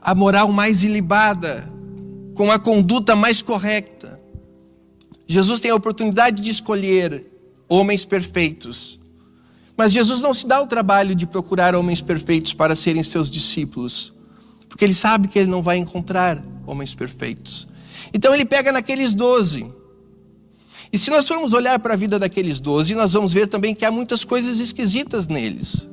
a 0.01 0.13
moral 0.13 0.51
mais 0.51 0.83
ilibada, 0.83 1.71
com 2.35 2.51
a 2.51 2.59
conduta 2.59 3.15
mais 3.15 3.41
correta. 3.41 4.19
Jesus 5.25 5.61
tem 5.61 5.71
a 5.71 5.75
oportunidade 5.75 6.43
de 6.43 6.51
escolher 6.51 7.31
homens 7.69 8.03
perfeitos. 8.03 8.99
Mas 9.77 9.93
Jesus 9.93 10.21
não 10.21 10.33
se 10.33 10.45
dá 10.45 10.61
o 10.61 10.67
trabalho 10.67 11.15
de 11.15 11.25
procurar 11.25 11.73
homens 11.73 12.01
perfeitos 12.01 12.51
para 12.51 12.75
serem 12.75 13.03
seus 13.03 13.31
discípulos, 13.31 14.11
porque 14.67 14.83
ele 14.83 14.93
sabe 14.93 15.29
que 15.29 15.39
ele 15.39 15.49
não 15.49 15.61
vai 15.61 15.77
encontrar 15.77 16.43
homens 16.65 16.93
perfeitos. 16.93 17.65
Então 18.13 18.33
ele 18.33 18.43
pega 18.43 18.69
naqueles 18.69 19.13
doze. 19.13 19.71
E 20.91 20.97
se 20.97 21.09
nós 21.09 21.27
formos 21.27 21.53
olhar 21.53 21.79
para 21.79 21.93
a 21.93 21.97
vida 21.97 22.17
daqueles 22.17 22.59
doze, 22.59 22.95
nós 22.95 23.13
vamos 23.13 23.33
ver 23.33 23.47
também 23.47 23.75
que 23.75 23.85
há 23.85 23.91
muitas 23.91 24.23
coisas 24.23 24.59
esquisitas 24.59 25.27
neles. 25.27 25.87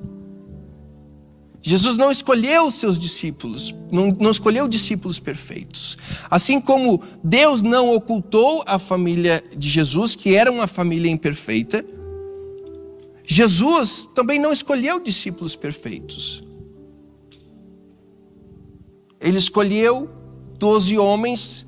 Jesus 1.67 1.97
não 1.97 2.11
escolheu 2.11 2.67
os 2.67 2.75
seus 2.75 2.99
discípulos, 2.99 3.75
não, 3.91 4.09
não, 4.21 4.31
escolheu 4.31 4.69
discípulos 4.69 5.19
perfeitos. 5.19 5.97
Assim 6.31 6.61
como 6.61 7.03
Deus 7.25 7.63
não 7.63 7.95
ocultou 7.95 8.63
a 8.67 8.79
família 8.79 9.43
de 9.57 9.71
Jesus, 9.71 10.15
que 10.15 10.35
era 10.35 10.53
uma 10.53 10.67
família 10.67 11.11
imperfeita, 11.11 11.83
Jesus 13.25 14.07
também 14.15 14.39
não 14.39 14.53
escolheu 14.53 15.01
discípulos 15.01 15.57
perfeitos. 15.57 16.43
Ele 19.19 19.39
escolheu 19.39 20.11
doze 20.59 20.99
homens 20.99 21.65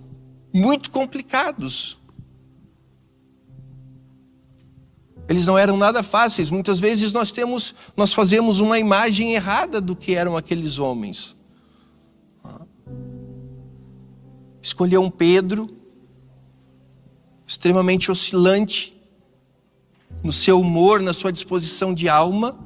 muito 0.52 0.90
complicados, 0.90 1.96
Eles 5.28 5.46
não 5.46 5.58
eram 5.58 5.76
nada 5.76 6.02
fáceis. 6.02 6.50
Muitas 6.50 6.78
vezes 6.78 7.12
nós 7.12 7.32
temos, 7.32 7.74
nós 7.96 8.12
fazemos 8.12 8.60
uma 8.60 8.78
imagem 8.78 9.34
errada 9.34 9.80
do 9.80 9.96
que 9.96 10.14
eram 10.14 10.36
aqueles 10.36 10.78
homens. 10.78 11.36
Escolheu 14.62 15.02
um 15.02 15.10
Pedro 15.10 15.68
extremamente 17.46 18.10
oscilante 18.10 19.00
no 20.22 20.32
seu 20.32 20.60
humor, 20.60 21.00
na 21.00 21.12
sua 21.12 21.32
disposição 21.32 21.94
de 21.94 22.08
alma. 22.08 22.58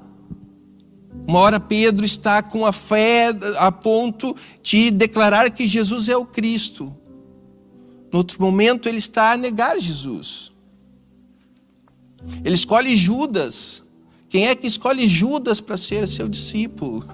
Uma 1.26 1.40
hora 1.40 1.60
Pedro 1.60 2.04
está 2.04 2.42
com 2.42 2.64
a 2.64 2.72
fé 2.72 3.28
a 3.58 3.70
ponto 3.70 4.34
de 4.62 4.90
declarar 4.90 5.50
que 5.50 5.68
Jesus 5.68 6.08
é 6.08 6.16
o 6.16 6.24
Cristo. 6.24 6.94
No 8.12 8.18
outro 8.18 8.40
momento 8.40 8.88
ele 8.88 8.98
está 8.98 9.32
a 9.32 9.36
negar 9.36 9.78
Jesus. 9.78 10.49
Ele 12.44 12.54
escolhe 12.54 12.96
Judas. 12.96 13.82
Quem 14.28 14.48
é 14.48 14.54
que 14.54 14.66
escolhe 14.66 15.08
Judas 15.08 15.60
para 15.60 15.76
ser 15.76 16.06
seu 16.06 16.28
discípulo? 16.28 17.04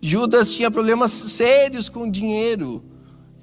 Judas 0.00 0.54
tinha 0.54 0.70
problemas 0.70 1.10
sérios 1.10 1.88
com 1.88 2.10
dinheiro. 2.10 2.82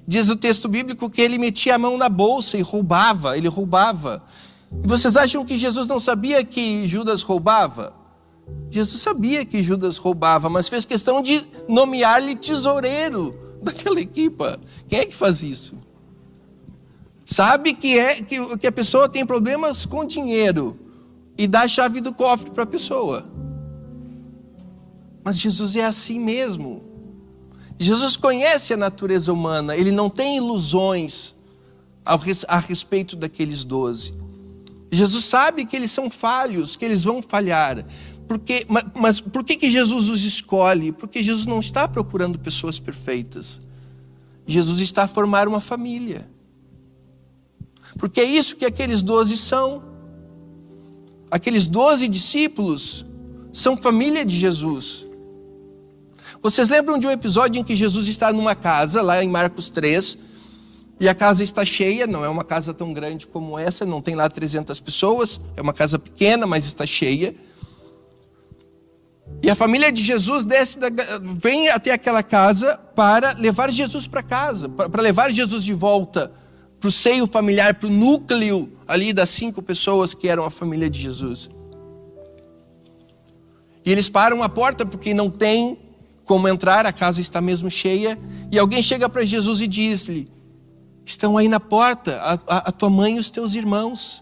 Diz 0.06 0.28
o 0.28 0.36
texto 0.36 0.68
bíblico 0.68 1.08
que 1.08 1.20
ele 1.20 1.38
metia 1.38 1.76
a 1.76 1.78
mão 1.78 1.96
na 1.96 2.08
bolsa 2.08 2.56
e 2.56 2.60
roubava, 2.60 3.36
ele 3.36 3.48
roubava. 3.48 4.22
E 4.82 4.86
vocês 4.86 5.16
acham 5.16 5.44
que 5.44 5.58
Jesus 5.58 5.86
não 5.86 6.00
sabia 6.00 6.44
que 6.44 6.86
Judas 6.86 7.22
roubava? 7.22 7.94
Jesus 8.70 9.02
sabia 9.02 9.44
que 9.44 9.62
Judas 9.62 9.96
roubava, 9.96 10.48
mas 10.48 10.68
fez 10.68 10.84
questão 10.84 11.22
de 11.22 11.46
nomear-lhe 11.68 12.34
tesoureiro 12.34 13.38
daquela 13.62 14.00
equipa. 14.00 14.58
Quem 14.88 15.00
é 15.00 15.04
que 15.04 15.14
faz 15.14 15.42
isso? 15.42 15.74
Sabe 17.24 17.74
que, 17.74 17.98
é, 17.98 18.16
que, 18.16 18.56
que 18.56 18.66
a 18.66 18.72
pessoa 18.72 19.08
tem 19.08 19.24
problemas 19.24 19.86
com 19.86 20.04
dinheiro 20.04 20.78
e 21.36 21.46
dá 21.46 21.62
a 21.62 21.68
chave 21.68 22.00
do 22.00 22.12
cofre 22.12 22.50
para 22.50 22.64
a 22.64 22.66
pessoa. 22.66 23.24
Mas 25.24 25.38
Jesus 25.38 25.76
é 25.76 25.84
assim 25.84 26.18
mesmo. 26.18 26.82
Jesus 27.78 28.16
conhece 28.16 28.72
a 28.72 28.76
natureza 28.76 29.32
humana, 29.32 29.76
ele 29.76 29.90
não 29.90 30.08
tem 30.08 30.36
ilusões 30.36 31.34
a 32.04 32.58
respeito 32.58 33.16
daqueles 33.16 33.64
doze. 33.64 34.14
Jesus 34.90 35.24
sabe 35.24 35.64
que 35.64 35.74
eles 35.74 35.90
são 35.90 36.10
falhos, 36.10 36.76
que 36.76 36.84
eles 36.84 37.02
vão 37.02 37.22
falhar. 37.22 37.84
Porque, 38.28 38.66
mas 38.94 39.20
por 39.20 39.42
que, 39.42 39.56
que 39.56 39.70
Jesus 39.70 40.08
os 40.08 40.22
escolhe? 40.22 40.92
Porque 40.92 41.22
Jesus 41.22 41.46
não 41.46 41.60
está 41.60 41.88
procurando 41.88 42.38
pessoas 42.38 42.78
perfeitas. 42.78 43.60
Jesus 44.46 44.80
está 44.80 45.04
a 45.04 45.08
formar 45.08 45.48
uma 45.48 45.60
família. 45.60 46.28
Porque 47.98 48.20
é 48.20 48.24
isso 48.24 48.56
que 48.56 48.64
aqueles 48.64 49.02
doze 49.02 49.36
são. 49.36 49.82
Aqueles 51.30 51.66
doze 51.66 52.08
discípulos 52.08 53.04
são 53.52 53.76
família 53.76 54.24
de 54.24 54.36
Jesus. 54.36 55.06
Vocês 56.42 56.68
lembram 56.68 56.98
de 56.98 57.06
um 57.06 57.10
episódio 57.10 57.60
em 57.60 57.64
que 57.64 57.76
Jesus 57.76 58.08
está 58.08 58.32
numa 58.32 58.54
casa, 58.54 59.00
lá 59.00 59.22
em 59.22 59.28
Marcos 59.28 59.68
3, 59.68 60.18
e 60.98 61.08
a 61.08 61.14
casa 61.14 61.44
está 61.44 61.64
cheia, 61.64 62.06
não 62.06 62.24
é 62.24 62.28
uma 62.28 62.44
casa 62.44 62.74
tão 62.74 62.92
grande 62.92 63.26
como 63.26 63.58
essa, 63.58 63.86
não 63.86 64.00
tem 64.00 64.14
lá 64.14 64.28
300 64.28 64.78
pessoas, 64.80 65.40
é 65.56 65.62
uma 65.62 65.72
casa 65.72 65.98
pequena, 65.98 66.46
mas 66.46 66.64
está 66.64 66.86
cheia. 66.86 67.34
E 69.42 69.50
a 69.50 69.54
família 69.54 69.90
de 69.90 70.02
Jesus 70.02 70.44
desce 70.44 70.78
da, 70.78 70.88
vem 71.22 71.68
até 71.68 71.92
aquela 71.92 72.22
casa 72.22 72.76
para 72.94 73.34
levar 73.38 73.70
Jesus 73.70 74.06
para 74.06 74.22
casa, 74.22 74.68
para 74.68 75.02
levar 75.02 75.30
Jesus 75.30 75.64
de 75.64 75.72
volta 75.72 76.32
para 76.82 76.88
o 76.88 76.90
seio 76.90 77.28
familiar, 77.28 77.74
para 77.74 77.86
o 77.86 77.92
núcleo 77.92 78.68
ali 78.88 79.12
das 79.12 79.30
cinco 79.30 79.62
pessoas 79.62 80.14
que 80.14 80.26
eram 80.26 80.44
a 80.44 80.50
família 80.50 80.90
de 80.90 81.00
Jesus. 81.00 81.48
E 83.84 83.92
eles 83.92 84.08
param 84.08 84.42
a 84.42 84.48
porta 84.48 84.84
porque 84.84 85.14
não 85.14 85.30
tem 85.30 85.78
como 86.24 86.48
entrar, 86.48 86.84
a 86.84 86.92
casa 86.92 87.20
está 87.20 87.40
mesmo 87.40 87.70
cheia. 87.70 88.18
E 88.50 88.58
alguém 88.58 88.82
chega 88.82 89.08
para 89.08 89.24
Jesus 89.24 89.60
e 89.60 89.68
diz-lhe: 89.68 90.28
Estão 91.06 91.38
aí 91.38 91.46
na 91.46 91.60
porta 91.60 92.16
a, 92.20 92.32
a, 92.32 92.58
a 92.68 92.72
tua 92.72 92.90
mãe 92.90 93.14
e 93.14 93.20
os 93.20 93.30
teus 93.30 93.54
irmãos. 93.54 94.20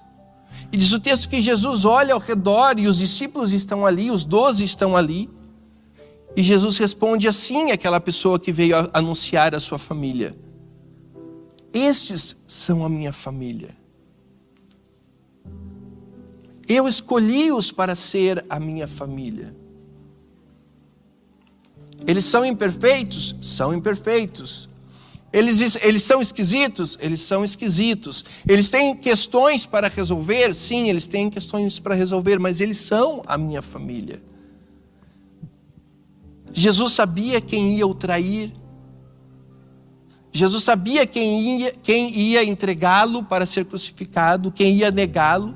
E 0.70 0.76
diz 0.76 0.92
o 0.92 1.00
texto 1.00 1.30
que 1.30 1.40
Jesus 1.40 1.86
olha 1.86 2.12
ao 2.12 2.20
redor 2.20 2.78
e 2.78 2.86
os 2.86 2.98
discípulos 2.98 3.54
estão 3.54 3.86
ali, 3.86 4.10
os 4.10 4.22
doze 4.22 4.64
estão 4.64 4.94
ali. 4.94 5.30
E 6.36 6.42
Jesus 6.42 6.76
responde 6.76 7.26
assim 7.26 7.70
àquela 7.70 7.98
pessoa 7.98 8.38
que 8.38 8.52
veio 8.52 8.76
anunciar 8.92 9.54
a 9.54 9.60
sua 9.60 9.78
família: 9.78 10.36
Estes 11.72 12.36
são 12.46 12.84
a 12.84 12.88
minha 12.88 13.12
família. 13.12 13.76
Eu 16.68 16.86
escolhi-os 16.86 17.72
para 17.72 17.94
ser 17.94 18.44
a 18.48 18.60
minha 18.60 18.86
família. 18.86 19.54
Eles 22.06 22.24
são 22.24 22.44
imperfeitos? 22.44 23.34
São 23.40 23.74
imperfeitos. 23.74 24.68
Eles, 25.32 25.76
eles 25.82 26.02
são 26.02 26.20
esquisitos? 26.20 26.98
Eles 27.00 27.20
são 27.20 27.44
esquisitos. 27.44 28.24
Eles 28.48 28.68
têm 28.68 28.96
questões 28.96 29.64
para 29.64 29.88
resolver? 29.88 30.54
Sim, 30.54 30.88
eles 30.88 31.06
têm 31.06 31.30
questões 31.30 31.78
para 31.78 31.94
resolver, 31.94 32.38
mas 32.38 32.60
eles 32.60 32.78
são 32.78 33.22
a 33.26 33.38
minha 33.38 33.62
família. 33.62 34.20
Jesus 36.52 36.94
sabia 36.94 37.40
quem 37.40 37.76
ia 37.76 37.86
o 37.86 37.94
trair. 37.94 38.52
Jesus 40.32 40.62
sabia 40.62 41.06
quem 41.06 41.60
ia, 41.60 41.74
quem 41.82 42.16
ia 42.16 42.44
entregá-lo 42.44 43.22
para 43.22 43.44
ser 43.44 43.64
crucificado, 43.64 44.52
quem 44.52 44.74
ia 44.74 44.90
negá-lo. 44.90 45.54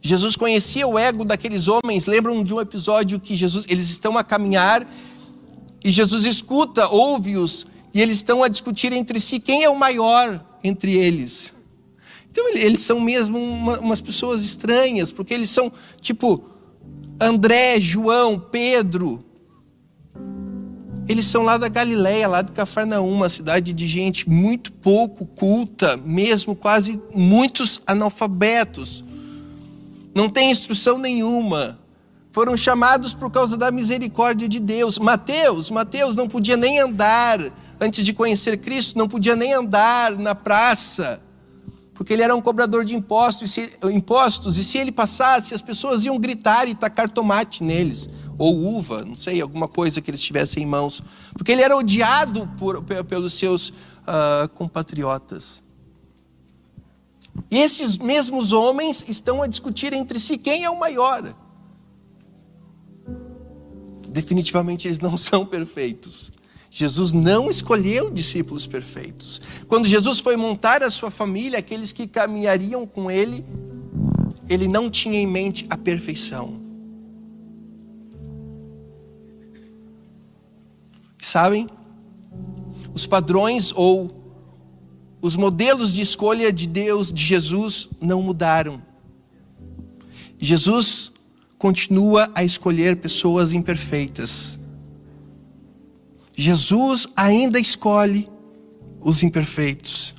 Jesus 0.00 0.34
conhecia 0.34 0.86
o 0.86 0.98
ego 0.98 1.24
daqueles 1.24 1.68
homens. 1.68 2.06
Lembram 2.06 2.42
de 2.42 2.54
um 2.54 2.60
episódio 2.60 3.20
que 3.20 3.34
Jesus, 3.34 3.66
eles 3.68 3.90
estão 3.90 4.16
a 4.16 4.24
caminhar 4.24 4.86
e 5.84 5.90
Jesus 5.90 6.24
escuta, 6.24 6.88
ouve-os 6.88 7.66
e 7.92 8.00
eles 8.00 8.16
estão 8.16 8.42
a 8.42 8.48
discutir 8.48 8.92
entre 8.92 9.20
si 9.20 9.38
quem 9.38 9.64
é 9.64 9.68
o 9.68 9.76
maior 9.76 10.42
entre 10.64 10.96
eles. 10.96 11.52
Então 12.30 12.48
eles 12.48 12.80
são 12.80 13.00
mesmo 13.00 13.38
uma, 13.38 13.80
umas 13.80 14.00
pessoas 14.00 14.42
estranhas, 14.44 15.10
porque 15.10 15.34
eles 15.34 15.50
são 15.50 15.70
tipo 16.00 16.44
André, 17.20 17.80
João, 17.80 18.38
Pedro. 18.38 19.22
Eles 21.10 21.26
são 21.26 21.42
lá 21.42 21.58
da 21.58 21.66
Galileia, 21.66 22.28
lá 22.28 22.40
de 22.40 22.52
Cafarnaum, 22.52 23.12
uma 23.12 23.28
cidade 23.28 23.72
de 23.72 23.88
gente 23.88 24.30
muito 24.30 24.70
pouco 24.70 25.26
culta, 25.26 25.96
mesmo 25.96 26.54
quase 26.54 27.02
muitos 27.12 27.82
analfabetos 27.84 29.02
não 30.14 30.28
tem 30.30 30.52
instrução 30.52 30.98
nenhuma. 30.98 31.80
Foram 32.30 32.56
chamados 32.56 33.12
por 33.12 33.28
causa 33.28 33.56
da 33.56 33.72
misericórdia 33.72 34.48
de 34.48 34.60
Deus. 34.60 35.00
Mateus, 35.00 35.68
Mateus 35.68 36.14
não 36.14 36.28
podia 36.28 36.56
nem 36.56 36.78
andar 36.78 37.40
antes 37.80 38.04
de 38.04 38.12
conhecer 38.12 38.58
Cristo, 38.58 38.96
não 38.96 39.08
podia 39.08 39.34
nem 39.34 39.52
andar 39.52 40.12
na 40.16 40.32
praça, 40.32 41.20
porque 42.00 42.14
ele 42.14 42.22
era 42.22 42.34
um 42.34 42.40
cobrador 42.40 42.82
de 42.82 42.94
impostos, 42.94 43.42
e 43.42 43.52
se, 43.52 43.78
impostos, 43.92 44.56
e 44.56 44.64
se 44.64 44.78
ele 44.78 44.90
passasse, 44.90 45.52
as 45.52 45.60
pessoas 45.60 46.06
iam 46.06 46.18
gritar 46.18 46.66
e 46.66 46.74
tacar 46.74 47.10
tomate 47.10 47.62
neles, 47.62 48.08
ou 48.38 48.56
uva, 48.56 49.04
não 49.04 49.14
sei, 49.14 49.38
alguma 49.38 49.68
coisa 49.68 50.00
que 50.00 50.10
eles 50.10 50.22
tivessem 50.22 50.62
em 50.62 50.66
mãos, 50.66 51.02
porque 51.34 51.52
ele 51.52 51.60
era 51.60 51.76
odiado 51.76 52.48
por, 52.58 52.82
pelos 52.82 53.34
seus 53.34 53.68
uh, 53.68 54.48
compatriotas. 54.54 55.62
E 57.50 57.58
esses 57.58 57.98
mesmos 57.98 58.50
homens 58.50 59.04
estão 59.06 59.42
a 59.42 59.46
discutir 59.46 59.92
entre 59.92 60.18
si 60.18 60.38
quem 60.38 60.64
é 60.64 60.70
o 60.70 60.78
maior. 60.78 61.34
Definitivamente 64.08 64.88
eles 64.88 65.00
não 65.00 65.18
são 65.20 65.44
perfeitos. 65.44 66.32
Jesus 66.70 67.12
não 67.12 67.50
escolheu 67.50 68.10
discípulos 68.10 68.64
perfeitos. 68.64 69.40
Quando 69.66 69.88
Jesus 69.88 70.20
foi 70.20 70.36
montar 70.36 70.84
a 70.84 70.90
sua 70.90 71.10
família, 71.10 71.58
aqueles 71.58 71.90
que 71.90 72.06
caminhariam 72.06 72.86
com 72.86 73.10
ele, 73.10 73.44
ele 74.48 74.68
não 74.68 74.88
tinha 74.88 75.18
em 75.18 75.26
mente 75.26 75.66
a 75.68 75.76
perfeição. 75.76 76.60
Sabem? 81.20 81.66
Os 82.94 83.04
padrões 83.04 83.72
ou 83.74 84.20
os 85.20 85.34
modelos 85.36 85.92
de 85.92 86.02
escolha 86.02 86.52
de 86.52 86.66
Deus, 86.68 87.12
de 87.12 87.22
Jesus, 87.22 87.88
não 88.00 88.22
mudaram. 88.22 88.80
Jesus 90.38 91.10
continua 91.58 92.30
a 92.34 92.44
escolher 92.44 92.96
pessoas 92.96 93.52
imperfeitas. 93.52 94.59
Jesus 96.40 97.06
ainda 97.14 97.60
escolhe 97.60 98.26
os 98.98 99.22
imperfeitos. 99.22 100.14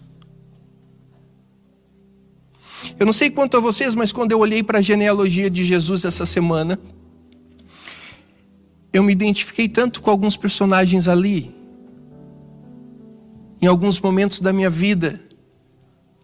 Eu 3.00 3.08
não 3.08 3.14
sei 3.14 3.32
quanto 3.32 3.58
a 3.58 3.60
vocês, 3.60 3.96
mas 3.96 4.12
quando 4.12 4.32
eu 4.32 4.38
olhei 4.38 4.62
para 4.62 4.78
a 4.78 4.82
genealogia 4.84 5.50
de 5.50 5.66
Jesus 5.66 6.06
essa 6.06 6.24
semana, 6.24 6.80
eu 8.94 9.02
me 9.02 9.12
identifiquei 9.12 9.68
tanto 9.68 10.00
com 10.00 10.12
alguns 10.12 10.38
personagens 10.38 11.08
ali. 11.08 11.56
Em 13.60 13.66
alguns 13.66 14.00
momentos 14.00 14.40
da 14.42 14.54
minha 14.54 14.70
vida, 14.70 15.20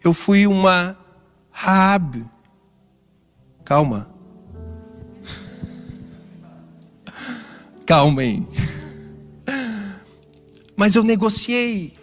eu 0.03 0.13
fui 0.13 0.45
uma 0.45 0.95
Raab. 1.49 2.23
Calma. 3.65 4.07
Calma 7.83 8.21
aí. 8.21 8.45
Mas 10.77 10.95
eu 10.95 11.03
negociei. 11.03 11.93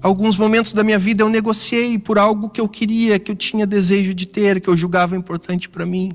Alguns 0.00 0.38
momentos 0.38 0.72
da 0.72 0.82
minha 0.82 0.98
vida 0.98 1.22
eu 1.22 1.28
negociei 1.28 1.98
por 1.98 2.18
algo 2.18 2.48
que 2.48 2.60
eu 2.60 2.68
queria, 2.68 3.18
que 3.18 3.30
eu 3.30 3.36
tinha 3.36 3.66
desejo 3.66 4.14
de 4.14 4.26
ter, 4.26 4.58
que 4.60 4.68
eu 4.68 4.76
julgava 4.76 5.14
importante 5.14 5.68
para 5.68 5.84
mim. 5.84 6.10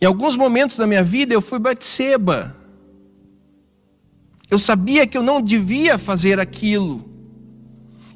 Em 0.00 0.06
alguns 0.06 0.36
momentos 0.36 0.76
da 0.76 0.88
minha 0.88 1.04
vida 1.04 1.32
eu 1.32 1.40
fui 1.40 1.60
Batseba. 1.60 2.56
Eu 4.50 4.58
sabia 4.58 5.06
que 5.06 5.16
eu 5.16 5.22
não 5.22 5.40
devia 5.40 5.98
fazer 5.98 6.40
aquilo. 6.40 7.08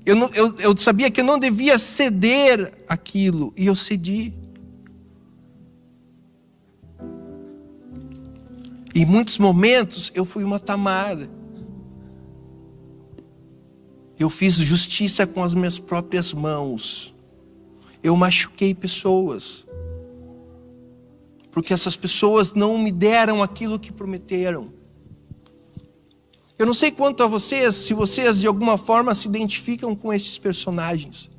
Eu, 0.04 0.16
não, 0.16 0.30
eu, 0.34 0.56
eu 0.58 0.76
sabia 0.76 1.08
que 1.08 1.20
eu 1.20 1.24
não 1.24 1.38
devia 1.38 1.78
ceder 1.78 2.72
aquilo. 2.88 3.52
E 3.56 3.66
eu 3.66 3.76
cedi. 3.76 4.32
Em 8.94 9.06
muitos 9.06 9.38
momentos 9.38 10.10
eu 10.14 10.24
fui 10.24 10.44
uma 10.44 10.60
Tamar. 10.60 11.28
Eu 14.18 14.28
fiz 14.28 14.56
justiça 14.56 15.26
com 15.26 15.42
as 15.42 15.54
minhas 15.54 15.78
próprias 15.78 16.32
mãos. 16.32 17.14
Eu 18.02 18.14
machuquei 18.16 18.74
pessoas. 18.74 19.66
Porque 21.50 21.72
essas 21.72 21.96
pessoas 21.96 22.52
não 22.52 22.76
me 22.76 22.92
deram 22.92 23.42
aquilo 23.42 23.78
que 23.78 23.92
prometeram. 23.92 24.72
Eu 26.58 26.66
não 26.66 26.74
sei 26.74 26.90
quanto 26.90 27.22
a 27.22 27.26
vocês, 27.26 27.74
se 27.74 27.94
vocês 27.94 28.40
de 28.40 28.46
alguma 28.46 28.78
forma 28.78 29.14
se 29.14 29.26
identificam 29.26 29.96
com 29.96 30.12
esses 30.12 30.38
personagens. 30.38 31.30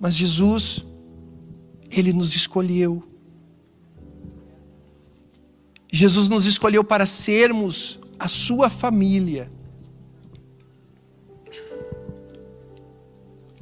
Mas 0.00 0.14
Jesus, 0.14 0.84
Ele 1.90 2.12
nos 2.12 2.34
escolheu. 2.34 3.11
Jesus 5.94 6.26
nos 6.26 6.46
escolheu 6.46 6.82
para 6.82 7.04
sermos 7.04 8.00
a 8.18 8.26
Sua 8.26 8.70
família. 8.70 9.50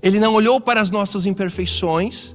Ele 0.00 0.20
não 0.20 0.32
olhou 0.32 0.60
para 0.60 0.80
as 0.80 0.90
nossas 0.90 1.26
imperfeições, 1.26 2.34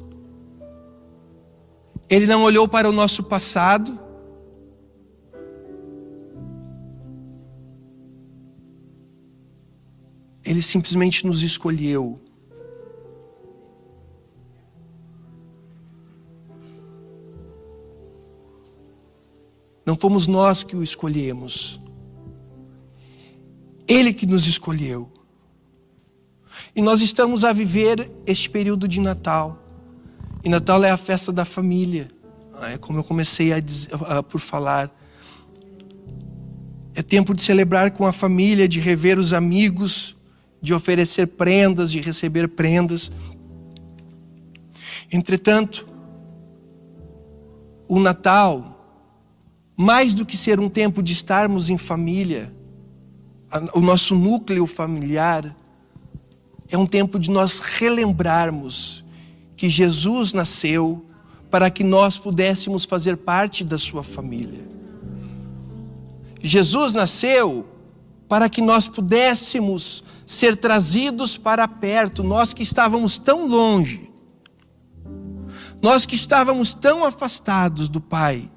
ele 2.09 2.27
não 2.27 2.43
olhou 2.43 2.67
para 2.67 2.89
o 2.89 2.91
nosso 2.91 3.23
passado, 3.23 3.97
ele 10.43 10.61
simplesmente 10.61 11.25
nos 11.25 11.41
escolheu. 11.41 12.19
Não 19.85 19.95
fomos 19.95 20.25
nós 20.25 20.63
que 20.63 20.75
o 20.75 20.81
escolhemos. 20.81 21.79
Ele 23.87 24.13
que 24.13 24.25
nos 24.25 24.47
escolheu. 24.47 25.11
E 26.75 26.81
nós 26.81 27.01
estamos 27.01 27.43
a 27.43 27.53
viver 27.53 28.11
este 28.25 28.49
período 28.49 28.87
de 28.87 28.99
Natal. 28.99 29.63
E 30.43 30.49
Natal 30.49 30.83
é 30.83 30.91
a 30.91 30.97
festa 30.97 31.31
da 31.31 31.45
família. 31.45 32.07
É 32.63 32.77
como 32.77 32.99
eu 32.99 33.03
comecei 33.03 33.53
a 33.53 33.59
dizer, 33.59 33.91
por 34.29 34.39
falar. 34.39 34.91
É 36.95 37.03
tempo 37.03 37.33
de 37.33 37.41
celebrar 37.41 37.91
com 37.91 38.07
a 38.07 38.13
família, 38.13 38.67
de 38.67 38.79
rever 38.79 39.19
os 39.19 39.33
amigos, 39.33 40.15
de 40.61 40.73
oferecer 40.73 41.27
prendas, 41.27 41.91
de 41.91 42.01
receber 42.01 42.47
prendas. 42.47 43.11
Entretanto, 45.11 45.87
o 47.87 47.99
Natal, 47.99 48.74
mais 49.75 50.13
do 50.13 50.25
que 50.25 50.37
ser 50.37 50.59
um 50.59 50.69
tempo 50.69 51.03
de 51.03 51.13
estarmos 51.13 51.69
em 51.69 51.77
família, 51.77 52.53
o 53.73 53.81
nosso 53.81 54.15
núcleo 54.15 54.65
familiar, 54.65 55.55
é 56.69 56.77
um 56.77 56.85
tempo 56.85 57.19
de 57.19 57.29
nós 57.29 57.59
relembrarmos 57.59 59.03
que 59.55 59.69
Jesus 59.69 60.33
nasceu 60.33 61.05
para 61.49 61.69
que 61.69 61.83
nós 61.83 62.17
pudéssemos 62.17 62.85
fazer 62.85 63.17
parte 63.17 63.63
da 63.63 63.77
sua 63.77 64.03
família. 64.03 64.65
Jesus 66.41 66.93
nasceu 66.93 67.65
para 68.27 68.49
que 68.49 68.61
nós 68.61 68.87
pudéssemos 68.87 70.03
ser 70.25 70.57
trazidos 70.57 71.37
para 71.37 71.67
perto, 71.67 72.23
nós 72.23 72.53
que 72.53 72.63
estávamos 72.63 73.17
tão 73.17 73.47
longe, 73.47 74.09
nós 75.81 76.05
que 76.05 76.15
estávamos 76.15 76.73
tão 76.73 77.03
afastados 77.03 77.87
do 77.87 78.01
Pai, 78.01 78.49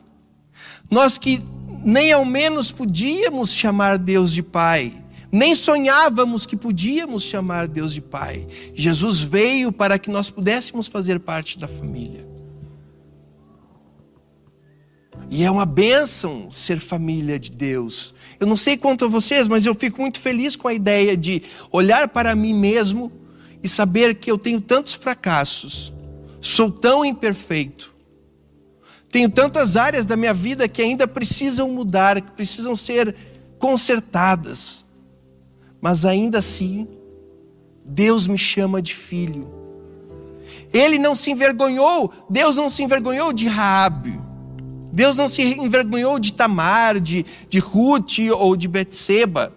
nós 0.91 1.19
que 1.19 1.43
nem 1.85 2.13
ao 2.13 2.25
menos 2.25 2.71
podíamos 2.71 3.53
chamar 3.53 3.99
Deus 3.99 4.33
de 4.33 4.43
Pai, 4.43 4.93
nem 5.31 5.55
sonhávamos 5.55 6.47
que 6.47 6.57
podíamos 6.57 7.23
chamar 7.23 7.69
Deus 7.69 7.93
de 7.93 8.01
Pai. 8.01 8.47
Jesus 8.75 9.23
veio 9.23 9.71
para 9.71 9.99
que 9.99 10.11
nós 10.11 10.31
pudéssemos 10.31 10.89
fazer 10.89 11.21
parte 11.21 11.59
da 11.59 11.69
família. 11.69 12.27
E 15.31 15.45
é 15.45 15.51
uma 15.51 15.67
bênção 15.67 16.51
ser 16.51 16.81
família 16.81 17.39
de 17.39 17.51
Deus. 17.51 18.15
Eu 18.41 18.47
não 18.47 18.57
sei 18.57 18.79
quanto 18.79 19.05
a 19.05 19.09
vocês, 19.09 19.47
mas 19.47 19.67
eu 19.67 19.75
fico 19.75 20.01
muito 20.01 20.19
feliz 20.21 20.57
com 20.57 20.69
a 20.69 20.73
ideia 20.73 21.15
de 21.15 21.43
olhar 21.71 22.09
para 22.09 22.35
mim 22.35 22.55
mesmo 22.55 23.13
e 23.63 23.69
saber 23.69 24.15
que 24.15 24.31
eu 24.31 24.39
tenho 24.39 24.61
tantos 24.61 24.95
fracassos, 24.95 25.93
sou 26.41 26.71
tão 26.71 27.05
imperfeito, 27.05 27.95
tenho 29.11 29.31
tantas 29.31 29.77
áreas 29.77 30.05
da 30.05 30.17
minha 30.17 30.35
vida 30.35 30.69
que 30.69 30.83
ainda 30.83 31.07
precisam 31.09 31.71
mudar, 31.71 32.21
que 32.21 32.33
precisam 32.33 32.77
ser 32.77 33.15
consertadas. 33.59 34.85
Mas 35.81 36.05
ainda 36.05 36.39
assim, 36.39 36.87
Deus 37.85 38.27
me 38.27 38.37
chama 38.37 38.83
de 38.83 38.95
filho. 38.95 39.53
Ele 40.73 40.99
não 40.99 41.15
se 41.15 41.31
envergonhou, 41.31 42.13
Deus 42.29 42.57
não 42.57 42.69
se 42.69 42.83
envergonhou 42.83 43.33
de 43.33 43.49
Raabe. 43.49 44.21
Deus 44.93 45.17
não 45.17 45.29
se 45.29 45.43
envergonhou 45.43 46.19
de 46.19 46.33
Tamar, 46.33 46.99
de, 47.01 47.25
de 47.49 47.59
Ruth 47.59 48.19
ou 48.37 48.57
de 48.57 48.69
Betseba. 48.69 49.55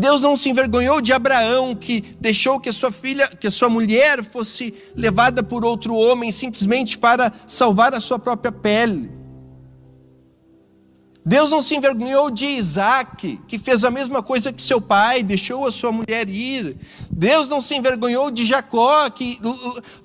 Deus 0.00 0.22
não 0.22 0.34
se 0.34 0.48
envergonhou 0.48 1.00
de 1.02 1.12
Abraão, 1.12 1.76
que 1.76 2.00
deixou 2.18 2.58
que 2.58 2.70
a 2.70 2.72
sua 2.72 2.90
filha, 2.90 3.28
que 3.28 3.46
a 3.46 3.50
sua 3.50 3.68
mulher 3.68 4.24
fosse 4.24 4.72
levada 4.96 5.42
por 5.42 5.62
outro 5.62 5.94
homem 5.94 6.32
simplesmente 6.32 6.96
para 6.96 7.30
salvar 7.46 7.94
a 7.94 8.00
sua 8.00 8.18
própria 8.18 8.50
pele. 8.50 9.10
Deus 11.24 11.50
não 11.50 11.60
se 11.60 11.74
envergonhou 11.74 12.30
de 12.30 12.46
Isaac, 12.46 13.38
que 13.46 13.58
fez 13.58 13.84
a 13.84 13.90
mesma 13.90 14.22
coisa 14.22 14.50
que 14.50 14.62
seu 14.62 14.80
pai, 14.80 15.22
deixou 15.22 15.66
a 15.66 15.70
sua 15.70 15.92
mulher 15.92 16.30
ir. 16.30 16.74
Deus 17.10 17.46
não 17.46 17.60
se 17.60 17.74
envergonhou 17.74 18.30
de 18.30 18.46
Jacó, 18.46 19.10
que 19.10 19.38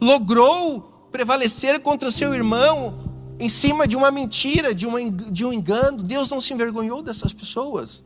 logrou 0.01 1.07
prevalecer 1.09 1.79
contra 1.79 2.11
seu 2.11 2.35
irmão 2.35 3.15
em 3.39 3.47
cima 3.47 3.87
de 3.87 3.95
uma 3.95 4.11
mentira, 4.11 4.75
de, 4.75 4.85
uma, 4.85 4.99
de 5.09 5.45
um 5.45 5.53
engano. 5.53 6.03
Deus 6.03 6.29
não 6.29 6.41
se 6.41 6.53
envergonhou 6.53 7.01
dessas 7.01 7.31
pessoas. 7.31 8.03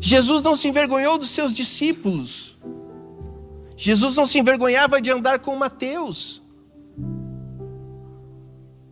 Jesus 0.00 0.42
não 0.42 0.54
se 0.54 0.68
envergonhou 0.68 1.18
dos 1.18 1.30
seus 1.30 1.54
discípulos. 1.54 2.56
Jesus 3.76 4.16
não 4.16 4.26
se 4.26 4.38
envergonhava 4.38 5.00
de 5.00 5.10
andar 5.10 5.38
com 5.38 5.56
Mateus. 5.56 6.42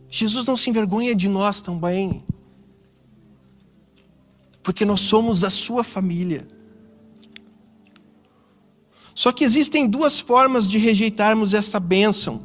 Jesus 0.09 0.47
não 0.47 0.57
se 0.57 0.71
envergonha 0.71 1.15
de 1.15 1.29
nós 1.29 1.61
também. 1.61 2.23
Porque 4.63 4.85
nós 4.85 5.01
somos 5.01 5.43
a 5.43 5.51
sua 5.51 5.83
família. 5.83 6.47
Só 9.15 9.33
que 9.33 9.45
existem 9.45 9.87
duas 9.87 10.21
formas 10.21 10.69
de 10.69 10.79
rejeitarmos 10.79 11.55
esta 11.55 11.79
bênção. 11.79 12.43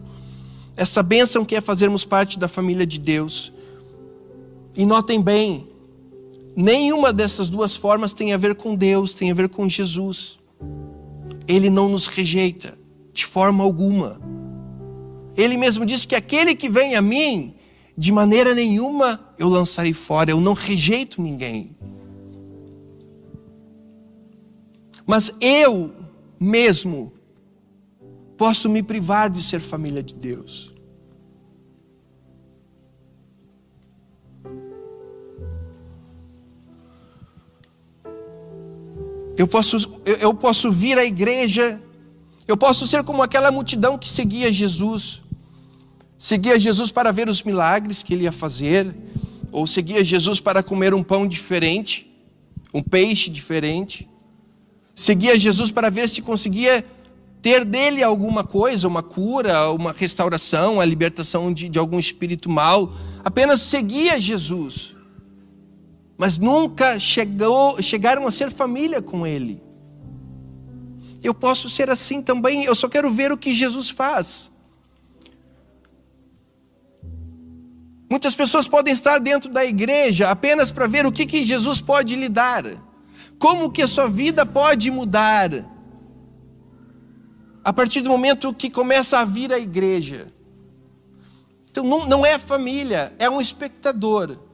Essa 0.77 1.01
bênção 1.01 1.43
que 1.43 1.55
é 1.55 1.61
fazermos 1.61 2.05
parte 2.05 2.37
da 2.37 2.47
família 2.47 2.85
de 2.85 2.99
Deus. 2.99 3.51
E 4.75 4.85
notem 4.85 5.21
bem, 5.21 5.67
Nenhuma 6.61 7.13
dessas 7.13 7.47
duas 7.47 7.77
formas 7.77 8.11
tem 8.11 8.33
a 8.33 8.37
ver 8.37 8.53
com 8.53 8.75
Deus, 8.75 9.13
tem 9.13 9.31
a 9.31 9.33
ver 9.33 9.47
com 9.47 9.69
Jesus. 9.69 10.37
Ele 11.47 11.69
não 11.69 11.87
nos 11.87 12.05
rejeita 12.05 12.77
de 13.13 13.25
forma 13.25 13.63
alguma. 13.63 14.19
Ele 15.37 15.55
mesmo 15.55 15.85
disse 15.85 16.05
que 16.05 16.15
aquele 16.15 16.53
que 16.53 16.67
vem 16.67 16.97
a 16.97 17.01
mim, 17.01 17.55
de 17.97 18.11
maneira 18.11 18.53
nenhuma 18.53 19.33
eu 19.37 19.47
lançarei 19.47 19.93
fora, 19.93 20.31
eu 20.31 20.41
não 20.41 20.51
rejeito 20.51 21.21
ninguém. 21.21 21.69
Mas 25.07 25.31
eu 25.39 25.95
mesmo 26.37 27.13
posso 28.35 28.67
me 28.67 28.83
privar 28.83 29.29
de 29.29 29.41
ser 29.41 29.61
família 29.61 30.03
de 30.03 30.13
Deus. 30.13 30.73
Eu 39.39 39.47
posso, 39.47 39.77
eu 40.19 40.33
posso 40.33 40.69
vir 40.69 40.97
à 40.97 41.05
igreja, 41.05 41.81
eu 42.45 42.57
posso 42.57 42.85
ser 42.85 43.05
como 43.05 43.23
aquela 43.23 43.49
multidão 43.49 43.97
que 43.97 44.09
seguia 44.09 44.51
Jesus. 44.51 45.21
Seguia 46.17 46.59
Jesus 46.59 46.91
para 46.91 47.09
ver 47.13 47.29
os 47.29 47.41
milagres 47.41 48.03
que 48.03 48.13
ele 48.13 48.25
ia 48.25 48.33
fazer, 48.33 48.93
ou 49.49 49.65
seguia 49.65 50.03
Jesus 50.03 50.41
para 50.41 50.61
comer 50.61 50.93
um 50.93 51.01
pão 51.01 51.25
diferente, 51.25 52.13
um 52.73 52.83
peixe 52.83 53.29
diferente. 53.29 54.09
Seguia 54.93 55.39
Jesus 55.39 55.71
para 55.71 55.89
ver 55.89 56.09
se 56.09 56.21
conseguia 56.21 56.83
ter 57.41 57.63
dele 57.63 58.03
alguma 58.03 58.43
coisa, 58.43 58.89
uma 58.89 59.01
cura, 59.01 59.71
uma 59.71 59.93
restauração, 59.93 60.81
a 60.81 60.85
libertação 60.85 61.53
de, 61.53 61.69
de 61.69 61.79
algum 61.79 61.97
espírito 61.97 62.49
mal. 62.49 62.93
Apenas 63.23 63.61
seguia 63.61 64.19
Jesus 64.19 64.98
mas 66.19 66.37
nunca 66.37 66.99
chegou, 66.99 67.81
chegaram 67.81 68.27
a 68.27 68.31
ser 68.31 68.51
família 68.51 69.01
com 69.01 69.25
Ele. 69.25 69.63
Eu 71.23 71.33
posso 71.33 71.69
ser 71.69 71.89
assim 71.89 72.21
também, 72.21 72.65
eu 72.65 72.75
só 72.75 72.89
quero 72.89 73.09
ver 73.09 73.31
o 73.31 73.37
que 73.37 73.53
Jesus 73.53 73.89
faz. 73.89 74.51
Muitas 78.11 78.35
pessoas 78.35 78.67
podem 78.67 78.93
estar 78.93 79.17
dentro 79.19 79.49
da 79.49 79.63
igreja 79.63 80.29
apenas 80.29 80.71
para 80.71 80.87
ver 80.87 81.05
o 81.05 81.11
que, 81.11 81.25
que 81.25 81.45
Jesus 81.45 81.79
pode 81.79 82.17
lhe 82.17 82.27
dar, 82.27 82.65
como 83.37 83.71
que 83.71 83.81
a 83.81 83.87
sua 83.87 84.09
vida 84.09 84.45
pode 84.45 84.91
mudar, 84.91 85.49
a 87.63 87.71
partir 87.71 88.01
do 88.01 88.09
momento 88.09 88.53
que 88.53 88.69
começa 88.69 89.19
a 89.19 89.23
vir 89.23 89.53
à 89.53 89.57
igreja. 89.57 90.27
Então 91.71 91.85
não, 91.85 92.05
não 92.05 92.25
é 92.25 92.37
família, 92.37 93.13
é 93.17 93.29
um 93.29 93.39
espectador. 93.39 94.48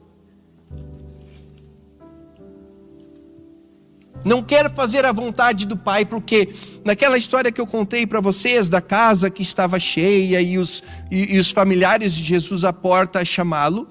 Não 4.24 4.42
quer 4.42 4.72
fazer 4.74 5.04
a 5.04 5.12
vontade 5.12 5.66
do 5.66 5.76
Pai, 5.76 6.04
porque 6.04 6.48
naquela 6.84 7.16
história 7.16 7.52
que 7.52 7.60
eu 7.60 7.66
contei 7.66 8.06
para 8.06 8.20
vocês, 8.20 8.68
da 8.68 8.80
casa 8.80 9.30
que 9.30 9.42
estava 9.42 9.78
cheia 9.78 10.40
e 10.40 10.58
os, 10.58 10.82
e, 11.10 11.34
e 11.34 11.38
os 11.38 11.50
familiares 11.50 12.14
de 12.14 12.22
Jesus 12.22 12.64
à 12.64 12.72
porta 12.72 13.20
a 13.20 13.24
chamá-lo, 13.24 13.88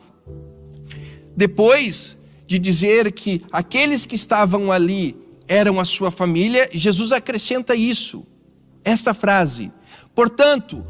depois 1.36 2.16
de 2.48 2.60
dizer 2.60 3.12
que 3.12 3.42
aqueles 3.52 4.06
que 4.06 4.16
estavam 4.16 4.72
ali 4.72 5.16
eram 5.48 5.80
a 5.80 5.86
sua 5.86 6.12
família, 6.12 6.70
Jesus 6.72 7.12
acrescenta 7.12 7.76
isso. 7.76 8.26
esta 8.84 9.14
frase: 9.14 9.72
Portanto, 10.14 10.84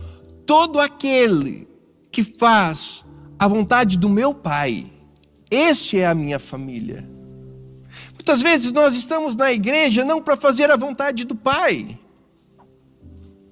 todo 0.45 0.79
aquele 0.79 1.67
que 2.11 2.23
faz 2.23 3.05
a 3.37 3.47
vontade 3.47 3.97
do 3.97 4.09
meu 4.09 4.33
Pai, 4.33 4.91
este 5.49 5.99
é 5.99 6.05
a 6.05 6.15
minha 6.15 6.39
família. 6.39 7.14
Muitas 8.25 8.41
vezes 8.41 8.71
nós 8.71 8.95
estamos 8.95 9.35
na 9.35 9.53
igreja 9.53 10.03
não 10.03 10.19
para 10.19 10.35
fazer 10.35 10.71
a 10.71 10.75
vontade 10.75 11.25
do 11.25 11.35
Pai, 11.35 11.95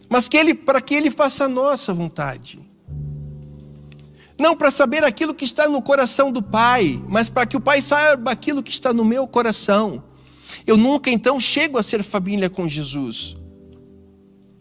mas 0.09 0.27
que 0.27 0.35
ele, 0.35 0.55
para 0.55 0.81
que 0.81 0.95
Ele 0.95 1.11
faça 1.11 1.45
a 1.45 1.47
nossa 1.47 1.93
vontade. 1.93 2.59
Não 4.35 4.57
para 4.57 4.71
saber 4.71 5.03
aquilo 5.03 5.35
que 5.35 5.45
está 5.45 5.69
no 5.69 5.79
coração 5.79 6.31
do 6.31 6.41
Pai, 6.41 6.99
mas 7.07 7.29
para 7.29 7.45
que 7.45 7.55
o 7.55 7.61
Pai 7.61 7.83
saiba 7.83 8.31
aquilo 8.31 8.63
que 8.63 8.71
está 8.71 8.91
no 8.91 9.05
meu 9.05 9.27
coração. 9.27 10.03
Eu 10.65 10.75
nunca 10.75 11.11
então 11.11 11.39
chego 11.39 11.77
a 11.77 11.83
ser 11.83 12.03
família 12.03 12.49
com 12.49 12.67
Jesus, 12.67 13.35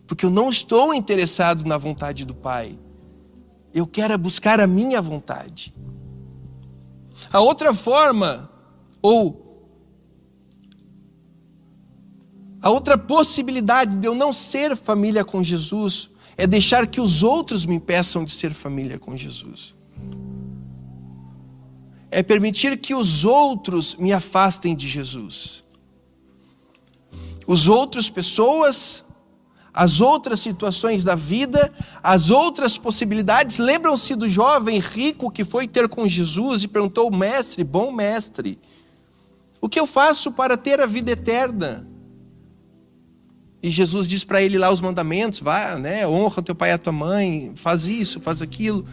porque 0.07 0.27
eu 0.27 0.31
não 0.31 0.51
estou 0.51 0.93
interessado 0.93 1.65
na 1.65 1.79
vontade 1.79 2.27
do 2.27 2.35
Pai. 2.35 2.79
Eu 3.73 3.87
quero 3.87 4.19
buscar 4.19 4.61
a 4.61 4.67
minha 4.67 5.01
vontade. 5.01 5.75
A 7.33 7.41
outra 7.41 7.73
forma, 7.73 8.51
ou 9.01 9.43
a 12.63 12.71
outra 12.71 12.97
possibilidade 12.97 13.97
de 13.97 14.07
eu 14.07 14.15
não 14.15 14.33
ser 14.33 14.77
família 14.77 15.25
com 15.25 15.43
Jesus, 15.43 16.11
é 16.37 16.47
deixar 16.47 16.87
que 16.87 17.01
os 17.01 17.25
outros 17.25 17.67
me 17.67 17.75
impeçam 17.75 18.25
de 18.25 18.31
ser 18.31 18.55
família 18.55 19.01
com 19.01 19.17
Jesus. 19.17 19.75
É 22.09 22.23
permitir 22.23 22.77
que 22.79 22.95
os 22.95 23.25
outros 23.25 23.97
me 23.97 24.13
afastem 24.13 24.77
de 24.77 24.89
Jesus. 24.89 25.65
Os 27.49 27.67
outros 27.67 28.09
pessoas, 28.09 29.05
as 29.75 30.01
outras 30.01 30.39
situações 30.39 31.03
da 31.03 31.17
vida, 31.17 31.73
as 32.01 32.31
outras 32.31 32.79
possibilidades. 32.79 33.59
Lembram-se 33.59 34.15
do 34.15 34.29
jovem 34.29 34.79
rico 34.79 35.33
que 35.33 35.45
foi 35.45 35.67
ter 35.67 35.89
com 35.89 36.07
Jesus 36.07 36.63
e 36.63 36.69
perguntou: 36.69 37.11
Mestre, 37.11 37.65
bom 37.65 37.91
mestre, 37.91 38.59
o 39.61 39.69
que 39.69 39.81
eu 39.81 39.87
faço 39.87 40.31
para 40.31 40.57
ter 40.57 40.81
a 40.81 40.87
vida 40.87 41.11
eterna? 41.11 41.92
E 43.63 43.71
Jesus 43.71 44.09
diz 44.09 44.25
para 44.25 44.43
ele 44.43 44.59
lá 44.59 44.71
os 44.71 44.81
mandamentos, 44.81 45.39
vá, 45.39 45.77
né, 45.77 46.07
honra 46.07 46.43
teu 46.43 46.55
pai 46.55 46.71
e 46.71 46.73
a 46.73 46.79
tua 46.79 46.93
mãe, 46.93 47.53
faz 47.55 47.87
isso, 47.87 48.21
faz 48.21 48.43
aquilo. 48.43 48.85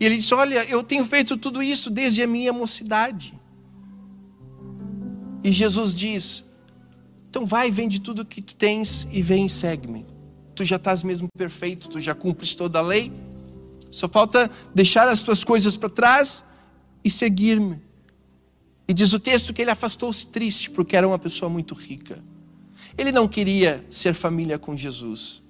E 0.00 0.06
ele 0.06 0.16
disse: 0.16 0.32
Olha, 0.32 0.64
eu 0.64 0.82
tenho 0.82 1.04
feito 1.04 1.36
tudo 1.36 1.62
isso 1.62 1.90
desde 1.90 2.22
a 2.22 2.26
minha 2.26 2.52
mocidade. 2.52 3.34
E 5.42 5.52
Jesus 5.52 5.94
diz: 5.94 6.44
Então 7.28 7.44
vai, 7.44 7.70
vende 7.70 8.00
tudo 8.00 8.24
que 8.24 8.40
tu 8.40 8.54
tens 8.54 9.06
e 9.12 9.20
vem 9.20 9.46
e 9.46 9.50
segue-me. 9.50 10.06
Tu 10.54 10.64
já 10.64 10.76
estás 10.76 11.02
mesmo 11.02 11.28
perfeito, 11.36 11.88
tu 11.88 12.00
já 12.00 12.14
cumpres 12.14 12.54
toda 12.54 12.78
a 12.78 12.82
lei. 12.82 13.12
Só 13.90 14.08
falta 14.08 14.50
deixar 14.74 15.08
as 15.08 15.22
tuas 15.22 15.44
coisas 15.44 15.76
para 15.76 15.88
trás 15.88 16.44
e 17.04 17.10
seguir-me. 17.10 17.80
E 18.86 18.94
diz 18.94 19.12
o 19.12 19.20
texto 19.20 19.52
que 19.52 19.60
ele 19.60 19.70
afastou-se 19.70 20.26
triste 20.26 20.70
porque 20.70 20.96
era 20.96 21.06
uma 21.06 21.18
pessoa 21.18 21.48
muito 21.48 21.74
rica. 21.74 22.22
Ele 22.98 23.12
não 23.12 23.28
queria 23.28 23.86
ser 23.88 24.12
família 24.12 24.58
com 24.58 24.76
Jesus. 24.76 25.40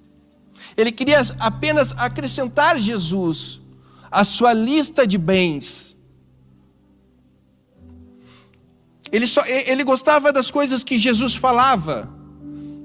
Ele 0.77 0.91
queria 0.91 1.19
apenas 1.39 1.93
acrescentar 1.97 2.79
Jesus 2.79 3.59
à 4.11 4.23
sua 4.23 4.53
lista 4.53 5.05
de 5.07 5.17
bens. 5.17 5.97
Ele, 9.11 9.25
só, 9.25 9.43
ele 9.45 9.83
gostava 9.83 10.31
das 10.31 10.51
coisas 10.51 10.83
que 10.83 10.99
Jesus 10.99 11.35
falava. 11.35 12.07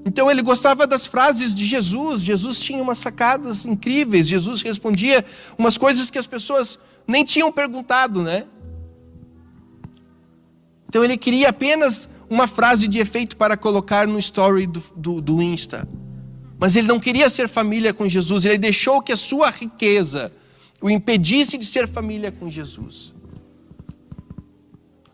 Então 0.03 0.29
ele 0.29 0.41
gostava 0.41 0.87
das 0.87 1.05
frases 1.05 1.53
de 1.53 1.65
Jesus. 1.65 2.23
Jesus 2.23 2.59
tinha 2.59 2.81
umas 2.81 2.97
sacadas 2.97 3.65
incríveis. 3.65 4.27
Jesus 4.27 4.63
respondia 4.63 5.23
umas 5.57 5.77
coisas 5.77 6.09
que 6.09 6.17
as 6.17 6.25
pessoas 6.25 6.79
nem 7.07 7.23
tinham 7.23 7.51
perguntado, 7.51 8.23
né? 8.23 8.45
Então 10.89 11.03
ele 11.03 11.17
queria 11.17 11.49
apenas 11.49 12.09
uma 12.29 12.47
frase 12.47 12.87
de 12.87 12.99
efeito 12.99 13.35
para 13.35 13.57
colocar 13.57 14.07
no 14.07 14.19
story 14.19 14.67
do, 14.67 14.83
do, 14.95 15.21
do 15.21 15.41
Insta. 15.41 15.87
Mas 16.57 16.75
ele 16.75 16.87
não 16.87 16.99
queria 16.99 17.29
ser 17.29 17.47
família 17.47 17.93
com 17.93 18.07
Jesus, 18.07 18.45
ele 18.45 18.57
deixou 18.57 19.01
que 19.01 19.11
a 19.11 19.17
sua 19.17 19.49
riqueza 19.49 20.31
o 20.81 20.89
impedisse 20.89 21.57
de 21.57 21.65
ser 21.65 21.87
família 21.87 22.31
com 22.31 22.49
Jesus. 22.49 23.13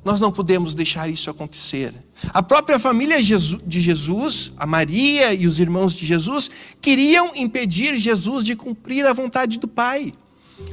Nós 0.04 0.20
não 0.20 0.32
podemos 0.32 0.74
deixar 0.74 1.10
isso 1.10 1.30
acontecer. 1.30 1.94
A 2.30 2.42
própria 2.42 2.80
família 2.80 3.22
de 3.22 3.82
Jesus, 3.82 4.52
a 4.58 4.66
Maria 4.66 5.32
e 5.34 5.46
os 5.46 5.60
irmãos 5.60 5.94
de 5.94 6.06
Jesus, 6.06 6.50
queriam 6.82 7.36
impedir 7.36 7.96
Jesus 7.98 8.44
de 8.44 8.56
cumprir 8.56 9.06
a 9.06 9.14
vontade 9.14 9.60
do 9.60 9.68
Pai. 9.68 10.12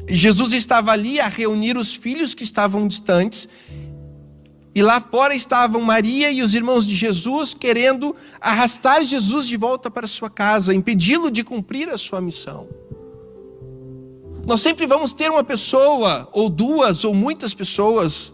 Jesus 0.07 0.53
estava 0.53 0.93
ali 0.93 1.21
a 1.21 1.29
reunir 1.29 1.77
os 1.77 1.95
filhos 1.95 2.33
que 2.33 2.43
estavam 2.43 2.89
distantes 2.89 3.49
e 4.79 4.83
lá 4.83 5.01
fora 5.01 5.35
estavam 5.35 5.81
Maria 5.81 6.31
e 6.31 6.41
os 6.41 6.55
irmãos 6.55 6.87
de 6.87 6.95
Jesus 6.95 7.53
querendo 7.53 8.15
arrastar 8.41 9.03
Jesus 9.03 9.49
de 9.49 9.57
volta 9.57 9.91
para 9.91 10.07
sua 10.07 10.31
casa, 10.31 10.73
impedi-lo 10.73 11.33
de 11.33 11.43
cumprir 11.43 11.89
a 11.91 11.99
sua 11.99 12.21
missão. 12.21 12.69
Nós 14.47 14.61
sempre 14.61 14.87
vamos 14.87 15.13
ter 15.13 15.33
uma 15.33 15.43
pessoa, 15.43 16.29
ou 16.33 16.49
duas, 16.49 17.03
ou 17.03 17.13
muitas 17.13 17.53
pessoas, 17.55 18.33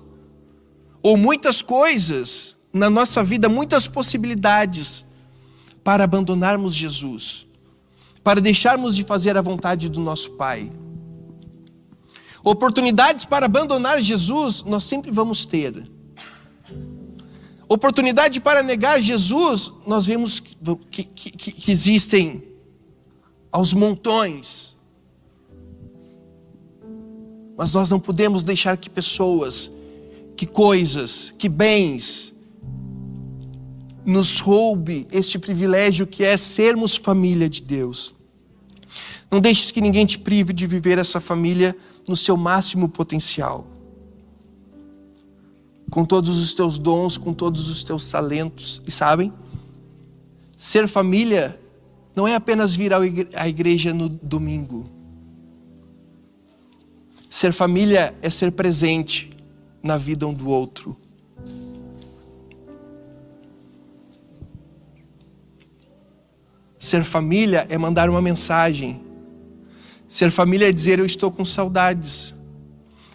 ou 1.03 1.17
muitas 1.17 1.63
coisas 1.63 2.55
na 2.71 2.91
nossa 2.91 3.25
vida, 3.25 3.49
muitas 3.49 3.89
possibilidades 3.89 5.03
para 5.83 6.05
abandonarmos 6.05 6.75
Jesus, 6.75 7.47
para 8.23 8.39
deixarmos 8.39 8.95
de 8.95 9.03
fazer 9.03 9.35
a 9.39 9.41
vontade 9.41 9.89
do 9.89 9.99
nosso 9.99 10.33
Pai. 10.33 10.71
Oportunidades 12.45 13.25
para 13.25 13.47
abandonar 13.47 13.99
Jesus 13.99 14.63
nós 14.63 14.85
sempre 14.85 15.11
vamos 15.11 15.47
ter. 15.47 15.95
Oportunidade 17.75 18.41
para 18.41 18.63
negar 18.63 19.01
Jesus, 19.01 19.73
nós 19.85 20.07
vemos 20.07 20.39
que, 20.39 21.03
que, 21.03 21.03
que, 21.03 21.51
que 21.51 21.73
existem 21.73 22.41
aos 23.51 23.75
montões. 23.75 24.77
Mas 27.57 27.75
nós 27.75 27.91
não 27.91 27.99
podemos 27.99 28.45
deixar 28.45 28.77
que 28.77 28.89
pessoas, 28.89 29.73
que 30.37 30.47
coisas, 30.47 31.35
que 31.37 31.49
bens 31.49 32.33
nos 34.07 34.39
roube 34.39 35.09
este 35.11 35.37
privilégio 35.37 36.07
que 36.07 36.23
é 36.23 36.37
sermos 36.37 36.95
família 36.95 37.49
de 37.49 37.61
Deus. 37.61 38.15
Não 39.29 39.41
deixes 39.41 39.73
que 39.73 39.81
ninguém 39.81 40.07
te 40.07 40.17
prive 40.17 40.53
de 40.53 40.65
viver 40.69 40.97
essa 40.97 41.21
família 41.21 41.77
no 42.07 42.15
seu 42.15 42.37
máximo 42.37 42.89
potencial 42.89 43.74
com 45.95 46.05
todos 46.05 46.43
os 46.43 46.53
teus 46.53 46.77
dons, 46.77 47.17
com 47.17 47.33
todos 47.33 47.69
os 47.69 47.85
teus 47.85 48.11
talentos. 48.11 48.83
E 48.85 48.91
sabem? 48.91 49.33
Ser 50.59 50.89
família 50.89 51.57
não 52.17 52.27
é 52.27 52.35
apenas 52.35 52.75
vir 52.75 52.93
à 52.93 53.47
igreja 53.49 53.95
no 53.95 54.09
domingo. 54.09 54.83
Ser 57.31 57.53
família 57.53 58.13
é 58.21 58.29
ser 58.29 58.51
presente 58.51 59.31
na 59.81 59.97
vida 59.97 60.27
um 60.27 60.35
do 60.35 60.49
outro. 60.49 60.97
Ser 66.77 67.05
família 67.05 67.69
é 67.71 67.79
mandar 67.79 68.11
uma 68.11 68.21
mensagem. 68.21 69.01
Ser 70.09 70.33
família 70.33 70.71
é 70.71 70.73
dizer: 70.73 70.99
Eu 70.99 71.07
estou 71.07 71.31
com 71.31 71.45
saudades. 71.45 72.34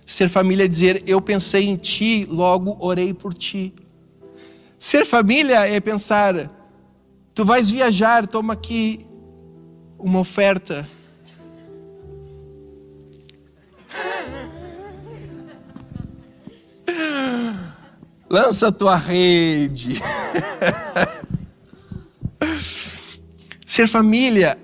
Ser 0.09 0.27
família 0.27 0.65
é 0.65 0.67
dizer: 0.67 1.03
Eu 1.05 1.21
pensei 1.21 1.67
em 1.67 1.75
ti, 1.75 2.25
logo 2.27 2.75
orei 2.79 3.13
por 3.13 3.31
ti. 3.31 3.71
Ser 4.79 5.05
família 5.05 5.69
é 5.69 5.79
pensar: 5.79 6.49
Tu 7.31 7.45
vais 7.45 7.69
viajar, 7.69 8.25
toma 8.25 8.53
aqui 8.53 9.05
uma 9.99 10.17
oferta. 10.17 10.89
Lança 18.27 18.69
a 18.69 18.71
tua 18.71 18.95
rede. 18.95 20.01
Ser 23.63 23.87
família 23.87 24.57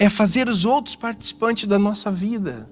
é 0.00 0.10
fazer 0.10 0.48
os 0.48 0.64
outros 0.64 0.96
participantes 0.96 1.68
da 1.68 1.78
nossa 1.78 2.10
vida. 2.10 2.68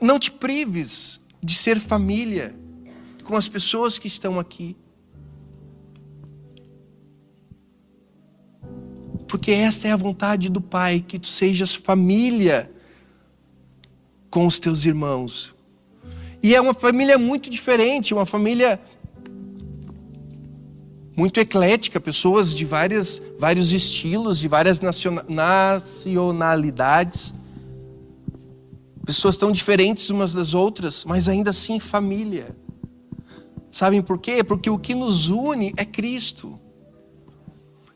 Não 0.00 0.18
te 0.18 0.30
prives 0.30 1.20
de 1.42 1.54
ser 1.54 1.78
família 1.78 2.54
com 3.24 3.36
as 3.36 3.48
pessoas 3.48 3.98
que 3.98 4.06
estão 4.06 4.38
aqui. 4.38 4.76
Porque 9.28 9.52
esta 9.52 9.86
é 9.86 9.92
a 9.92 9.96
vontade 9.96 10.48
do 10.48 10.60
Pai, 10.60 11.04
que 11.06 11.18
tu 11.18 11.28
sejas 11.28 11.74
família 11.74 12.70
com 14.28 14.46
os 14.46 14.58
teus 14.58 14.84
irmãos. 14.84 15.54
E 16.42 16.54
é 16.54 16.60
uma 16.60 16.72
família 16.72 17.18
muito 17.18 17.50
diferente, 17.50 18.14
uma 18.14 18.24
família 18.24 18.80
muito 21.16 21.38
eclética, 21.38 22.00
pessoas 22.00 22.54
de 22.54 22.64
várias, 22.64 23.20
vários 23.38 23.72
estilos, 23.72 24.38
de 24.38 24.48
várias 24.48 24.80
nacionalidades, 25.28 27.34
pessoas 29.04 29.36
tão 29.36 29.50
diferentes 29.50 30.10
umas 30.10 30.32
das 30.32 30.54
outras, 30.54 31.04
mas 31.04 31.28
ainda 31.28 31.50
assim 31.50 31.80
família. 31.80 32.56
Sabem 33.70 34.02
por 34.02 34.18
quê? 34.18 34.42
Porque 34.42 34.68
o 34.68 34.78
que 34.78 34.94
nos 34.94 35.28
une 35.28 35.72
é 35.76 35.84
Cristo. 35.84 36.58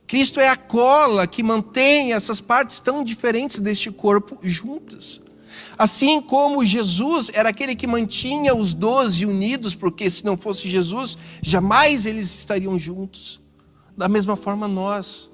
Cristo 0.06 0.38
é 0.38 0.48
a 0.48 0.56
cola 0.56 1.26
que 1.26 1.42
mantém 1.42 2.12
essas 2.12 2.40
partes 2.40 2.78
tão 2.78 3.02
diferentes 3.02 3.60
deste 3.60 3.90
corpo 3.90 4.38
juntas. 4.42 5.20
Assim 5.76 6.20
como 6.20 6.64
Jesus 6.64 7.30
era 7.34 7.48
aquele 7.48 7.74
que 7.74 7.86
mantinha 7.86 8.54
os 8.54 8.72
doze 8.72 9.26
unidos, 9.26 9.74
porque 9.74 10.08
se 10.08 10.24
não 10.24 10.36
fosse 10.36 10.68
Jesus, 10.68 11.18
jamais 11.42 12.06
eles 12.06 12.32
estariam 12.32 12.78
juntos. 12.78 13.40
Da 13.96 14.08
mesma 14.08 14.36
forma, 14.36 14.68
nós. 14.68 15.30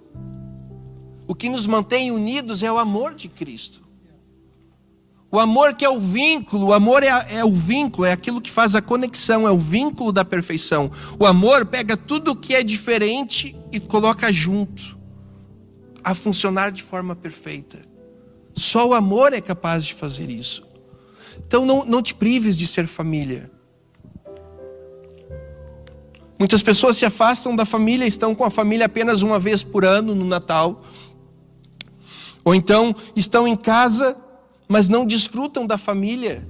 O 1.26 1.34
que 1.34 1.48
nos 1.48 1.66
mantém 1.66 2.10
unidos 2.10 2.62
é 2.62 2.72
o 2.72 2.78
amor 2.78 3.14
de 3.14 3.28
Cristo. 3.28 3.82
O 5.32 5.38
amor 5.38 5.74
que 5.74 5.84
é 5.84 5.88
o 5.88 6.00
vínculo, 6.00 6.66
o 6.66 6.72
amor 6.72 7.04
é, 7.04 7.08
é, 7.30 7.44
o 7.44 7.52
vínculo, 7.52 8.04
é 8.04 8.12
aquilo 8.12 8.40
que 8.40 8.50
faz 8.50 8.74
a 8.74 8.82
conexão, 8.82 9.46
é 9.46 9.50
o 9.50 9.58
vínculo 9.58 10.10
da 10.10 10.24
perfeição. 10.24 10.90
O 11.20 11.24
amor 11.24 11.66
pega 11.66 11.96
tudo 11.96 12.34
que 12.34 12.52
é 12.52 12.64
diferente 12.64 13.56
e 13.70 13.78
coloca 13.78 14.32
junto, 14.32 14.98
a 16.02 16.14
funcionar 16.14 16.72
de 16.72 16.82
forma 16.82 17.14
perfeita. 17.14 17.78
Só 18.56 18.88
o 18.88 18.94
amor 18.94 19.32
é 19.32 19.40
capaz 19.40 19.84
de 19.84 19.94
fazer 19.94 20.28
isso. 20.28 20.62
Então 21.46 21.64
não, 21.64 21.84
não 21.84 22.02
te 22.02 22.12
prives 22.12 22.56
de 22.56 22.66
ser 22.66 22.88
família. 22.88 23.50
Muitas 26.40 26.62
pessoas 26.62 26.96
se 26.96 27.04
afastam 27.04 27.54
da 27.54 27.64
família, 27.64 28.06
estão 28.06 28.34
com 28.34 28.44
a 28.44 28.50
família 28.50 28.86
apenas 28.86 29.22
uma 29.22 29.38
vez 29.38 29.62
por 29.62 29.84
ano 29.84 30.12
no 30.12 30.24
Natal. 30.24 30.82
Ou 32.44 32.52
então 32.52 32.96
estão 33.14 33.46
em 33.46 33.54
casa, 33.54 34.16
mas 34.70 34.88
não 34.88 35.04
desfrutam 35.04 35.66
da 35.66 35.76
família. 35.76 36.46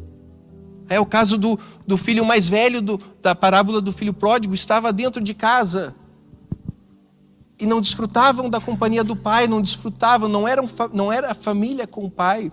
É 0.91 1.01
o 1.01 1.07
caso 1.07 1.39
do, 1.39 1.59
do 1.87 1.97
filho 1.97 2.23
mais 2.23 2.51
velho 2.51 2.83
do, 2.83 3.01
da 3.23 3.35
parábola 3.35 3.81
do 3.81 3.93
filho 3.93 4.13
pródigo, 4.13 4.53
estava 4.53 4.93
dentro 4.93 5.23
de 5.23 5.33
casa, 5.33 5.95
e 7.59 7.65
não 7.65 7.81
desfrutavam 7.81 8.51
da 8.51 8.61
companhia 8.61 9.03
do 9.03 9.17
pai, 9.17 9.47
não 9.47 9.63
desfrutavam, 9.63 10.29
não, 10.29 10.47
eram, 10.47 10.67
não 10.93 11.11
era 11.11 11.35
família 11.35 11.87
com 11.87 12.05
o 12.05 12.11
pai. 12.11 12.53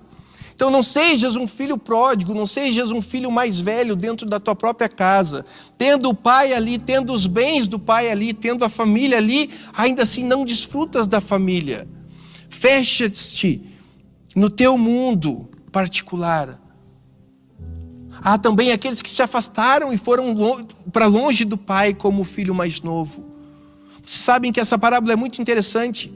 Então 0.56 0.72
não 0.72 0.82
sejas 0.82 1.36
um 1.36 1.48
filho 1.48 1.78
pródigo, 1.78 2.34
não 2.34 2.48
sejas 2.48 2.90
um 2.90 3.02
filho 3.02 3.30
mais 3.30 3.60
velho 3.60 3.94
dentro 3.94 4.26
da 4.26 4.40
tua 4.40 4.56
própria 4.56 4.88
casa, 4.88 5.46
tendo 5.78 6.10
o 6.10 6.14
pai 6.14 6.54
ali, 6.54 6.80
tendo 6.80 7.12
os 7.12 7.28
bens 7.28 7.68
do 7.68 7.78
pai 7.78 8.10
ali, 8.10 8.34
tendo 8.34 8.64
a 8.64 8.70
família 8.70 9.18
ali, 9.18 9.50
ainda 9.74 10.04
assim 10.04 10.24
não 10.24 10.46
desfrutas 10.46 11.10
da 11.10 11.20
família. 11.20 11.88
Fecha-te 12.50 13.62
no 14.36 14.50
teu 14.50 14.78
mundo 14.78 15.50
particular. 15.78 16.60
Há 18.20 18.36
também 18.40 18.72
aqueles 18.72 19.00
que 19.00 19.12
se 19.12 19.22
afastaram 19.22 19.94
e 19.94 19.98
foram 19.98 20.36
para 20.92 21.06
longe 21.06 21.46
do 21.46 21.56
pai 21.56 21.94
como 21.94 22.24
o 22.24 22.26
filho 22.26 22.56
mais 22.56 22.82
novo. 22.82 23.24
Vocês 24.04 24.24
sabem 24.24 24.52
que 24.52 24.60
essa 24.60 24.76
parábola 24.80 25.14
é 25.14 25.16
muito 25.16 25.40
interessante. 25.40 26.12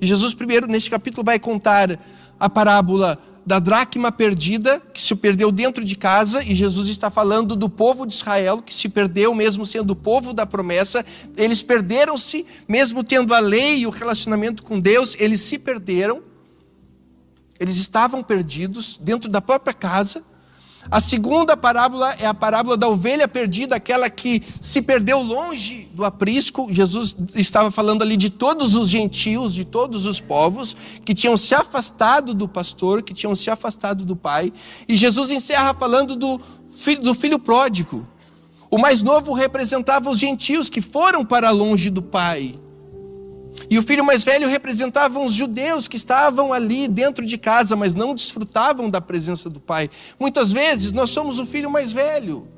E 0.00 0.06
Jesus, 0.06 0.32
primeiro, 0.32 0.68
neste 0.68 0.88
capítulo, 0.88 1.24
vai 1.24 1.40
contar 1.40 1.98
a 2.38 2.48
parábola 2.48 3.18
da 3.44 3.58
dracma 3.58 4.12
perdida, 4.12 4.80
que 4.94 5.00
se 5.00 5.12
perdeu 5.16 5.50
dentro 5.50 5.84
de 5.84 5.96
casa, 5.96 6.40
e 6.44 6.54
Jesus 6.54 6.86
está 6.86 7.10
falando 7.10 7.56
do 7.56 7.68
povo 7.68 8.06
de 8.06 8.12
Israel, 8.12 8.62
que 8.62 8.72
se 8.72 8.88
perdeu, 8.88 9.34
mesmo 9.34 9.66
sendo 9.66 9.90
o 9.90 9.96
povo 9.96 10.32
da 10.32 10.46
promessa. 10.46 11.04
Eles 11.36 11.64
perderam-se, 11.64 12.46
mesmo 12.68 13.02
tendo 13.02 13.34
a 13.34 13.40
lei 13.40 13.78
e 13.78 13.86
o 13.88 13.90
relacionamento 13.90 14.62
com 14.62 14.78
Deus, 14.78 15.16
eles 15.18 15.40
se 15.40 15.58
perderam. 15.58 16.29
Eles 17.60 17.76
estavam 17.76 18.22
perdidos 18.22 18.98
dentro 18.98 19.30
da 19.30 19.42
própria 19.42 19.74
casa. 19.74 20.24
A 20.90 20.98
segunda 20.98 21.54
parábola 21.58 22.14
é 22.18 22.24
a 22.26 22.32
parábola 22.32 22.74
da 22.74 22.88
ovelha 22.88 23.28
perdida, 23.28 23.76
aquela 23.76 24.08
que 24.08 24.42
se 24.58 24.80
perdeu 24.80 25.20
longe 25.20 25.86
do 25.92 26.02
aprisco. 26.02 26.72
Jesus 26.72 27.14
estava 27.34 27.70
falando 27.70 28.00
ali 28.00 28.16
de 28.16 28.30
todos 28.30 28.74
os 28.74 28.88
gentios, 28.88 29.52
de 29.52 29.66
todos 29.66 30.06
os 30.06 30.18
povos 30.18 30.74
que 31.04 31.12
tinham 31.12 31.36
se 31.36 31.54
afastado 31.54 32.32
do 32.32 32.48
pastor, 32.48 33.02
que 33.02 33.12
tinham 33.12 33.34
se 33.34 33.50
afastado 33.50 34.06
do 34.06 34.16
pai. 34.16 34.50
E 34.88 34.96
Jesus 34.96 35.30
encerra 35.30 35.74
falando 35.74 36.16
do 36.16 36.40
filho, 36.72 37.02
do 37.02 37.14
filho 37.14 37.38
pródigo. 37.38 38.08
O 38.70 38.78
mais 38.78 39.02
novo 39.02 39.34
representava 39.34 40.08
os 40.08 40.18
gentios 40.18 40.70
que 40.70 40.80
foram 40.80 41.26
para 41.26 41.50
longe 41.50 41.90
do 41.90 42.00
pai. 42.00 42.54
E 43.70 43.78
o 43.78 43.82
filho 43.84 44.04
mais 44.04 44.24
velho 44.24 44.48
representava 44.48 45.20
os 45.20 45.32
judeus 45.32 45.86
que 45.86 45.96
estavam 45.96 46.52
ali 46.52 46.88
dentro 46.88 47.24
de 47.24 47.38
casa, 47.38 47.76
mas 47.76 47.94
não 47.94 48.12
desfrutavam 48.12 48.90
da 48.90 49.00
presença 49.00 49.48
do 49.48 49.60
pai. 49.60 49.88
Muitas 50.18 50.50
vezes 50.50 50.90
nós 50.90 51.10
somos 51.10 51.38
o 51.38 51.46
filho 51.46 51.70
mais 51.70 51.92
velho. 51.92 52.48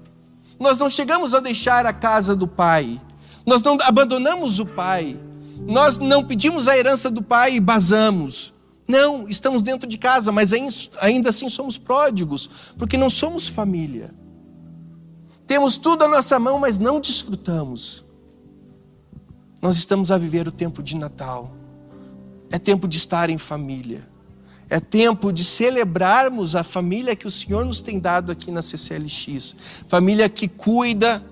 Nós 0.58 0.78
não 0.78 0.88
chegamos 0.88 1.34
a 1.34 1.40
deixar 1.40 1.84
a 1.84 1.92
casa 1.92 2.34
do 2.34 2.48
pai. 2.48 2.98
Nós 3.44 3.62
não 3.62 3.76
abandonamos 3.82 4.58
o 4.58 4.64
pai. 4.64 5.18
Nós 5.66 5.98
não 5.98 6.24
pedimos 6.24 6.66
a 6.66 6.78
herança 6.78 7.10
do 7.10 7.22
pai 7.22 7.56
e 7.56 7.60
basamos. 7.60 8.54
Não, 8.88 9.28
estamos 9.28 9.62
dentro 9.62 9.86
de 9.86 9.98
casa, 9.98 10.32
mas 10.32 10.50
ainda 10.98 11.28
assim 11.28 11.48
somos 11.50 11.76
pródigos, 11.76 12.48
porque 12.78 12.96
não 12.96 13.10
somos 13.10 13.46
família. 13.46 14.14
Temos 15.46 15.76
tudo 15.76 16.04
à 16.04 16.08
nossa 16.08 16.38
mão, 16.38 16.58
mas 16.58 16.78
não 16.78 16.98
desfrutamos. 16.98 18.02
Nós 19.62 19.76
estamos 19.76 20.10
a 20.10 20.18
viver 20.18 20.48
o 20.48 20.50
tempo 20.50 20.82
de 20.82 20.96
Natal. 20.96 21.56
É 22.50 22.58
tempo 22.58 22.88
de 22.88 22.98
estar 22.98 23.30
em 23.30 23.38
família. 23.38 24.02
É 24.68 24.80
tempo 24.80 25.32
de 25.32 25.44
celebrarmos 25.44 26.56
a 26.56 26.64
família 26.64 27.14
que 27.14 27.28
o 27.28 27.30
Senhor 27.30 27.64
nos 27.64 27.80
tem 27.80 28.00
dado 28.00 28.32
aqui 28.32 28.50
na 28.50 28.60
CCLX. 28.60 29.54
Família 29.86 30.28
que 30.28 30.48
cuida, 30.48 31.24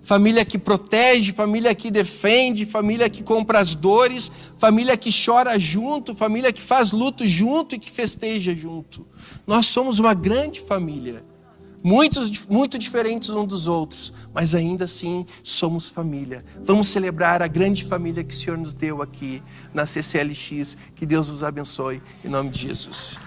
família 0.00 0.46
que 0.46 0.56
protege, 0.56 1.32
família 1.32 1.74
que 1.74 1.90
defende, 1.90 2.64
família 2.64 3.10
que 3.10 3.22
compra 3.22 3.60
as 3.60 3.74
dores, 3.74 4.32
família 4.56 4.96
que 4.96 5.10
chora 5.12 5.58
junto, 5.58 6.14
família 6.14 6.54
que 6.54 6.62
faz 6.62 6.90
luto 6.90 7.28
junto 7.28 7.74
e 7.74 7.78
que 7.78 7.90
festeja 7.90 8.54
junto. 8.54 9.06
Nós 9.46 9.66
somos 9.66 9.98
uma 9.98 10.14
grande 10.14 10.58
família 10.58 11.22
muitos, 11.84 12.46
muito 12.46 12.78
diferentes 12.78 13.28
uns 13.28 13.46
dos 13.46 13.66
outros, 13.66 14.12
mas 14.32 14.54
ainda 14.54 14.86
assim 14.86 15.26
somos 15.42 15.90
família. 15.90 16.42
Vamos 16.64 16.88
celebrar 16.88 17.42
a 17.42 17.46
grande 17.46 17.84
família 17.84 18.24
que 18.24 18.32
o 18.32 18.36
Senhor 18.36 18.56
nos 18.56 18.72
deu 18.72 19.02
aqui 19.02 19.42
na 19.74 19.84
CCLX. 19.84 20.78
Que 20.94 21.04
Deus 21.04 21.28
nos 21.28 21.44
abençoe, 21.44 22.00
em 22.24 22.28
nome 22.28 22.48
de 22.48 22.68
Jesus. 22.68 23.18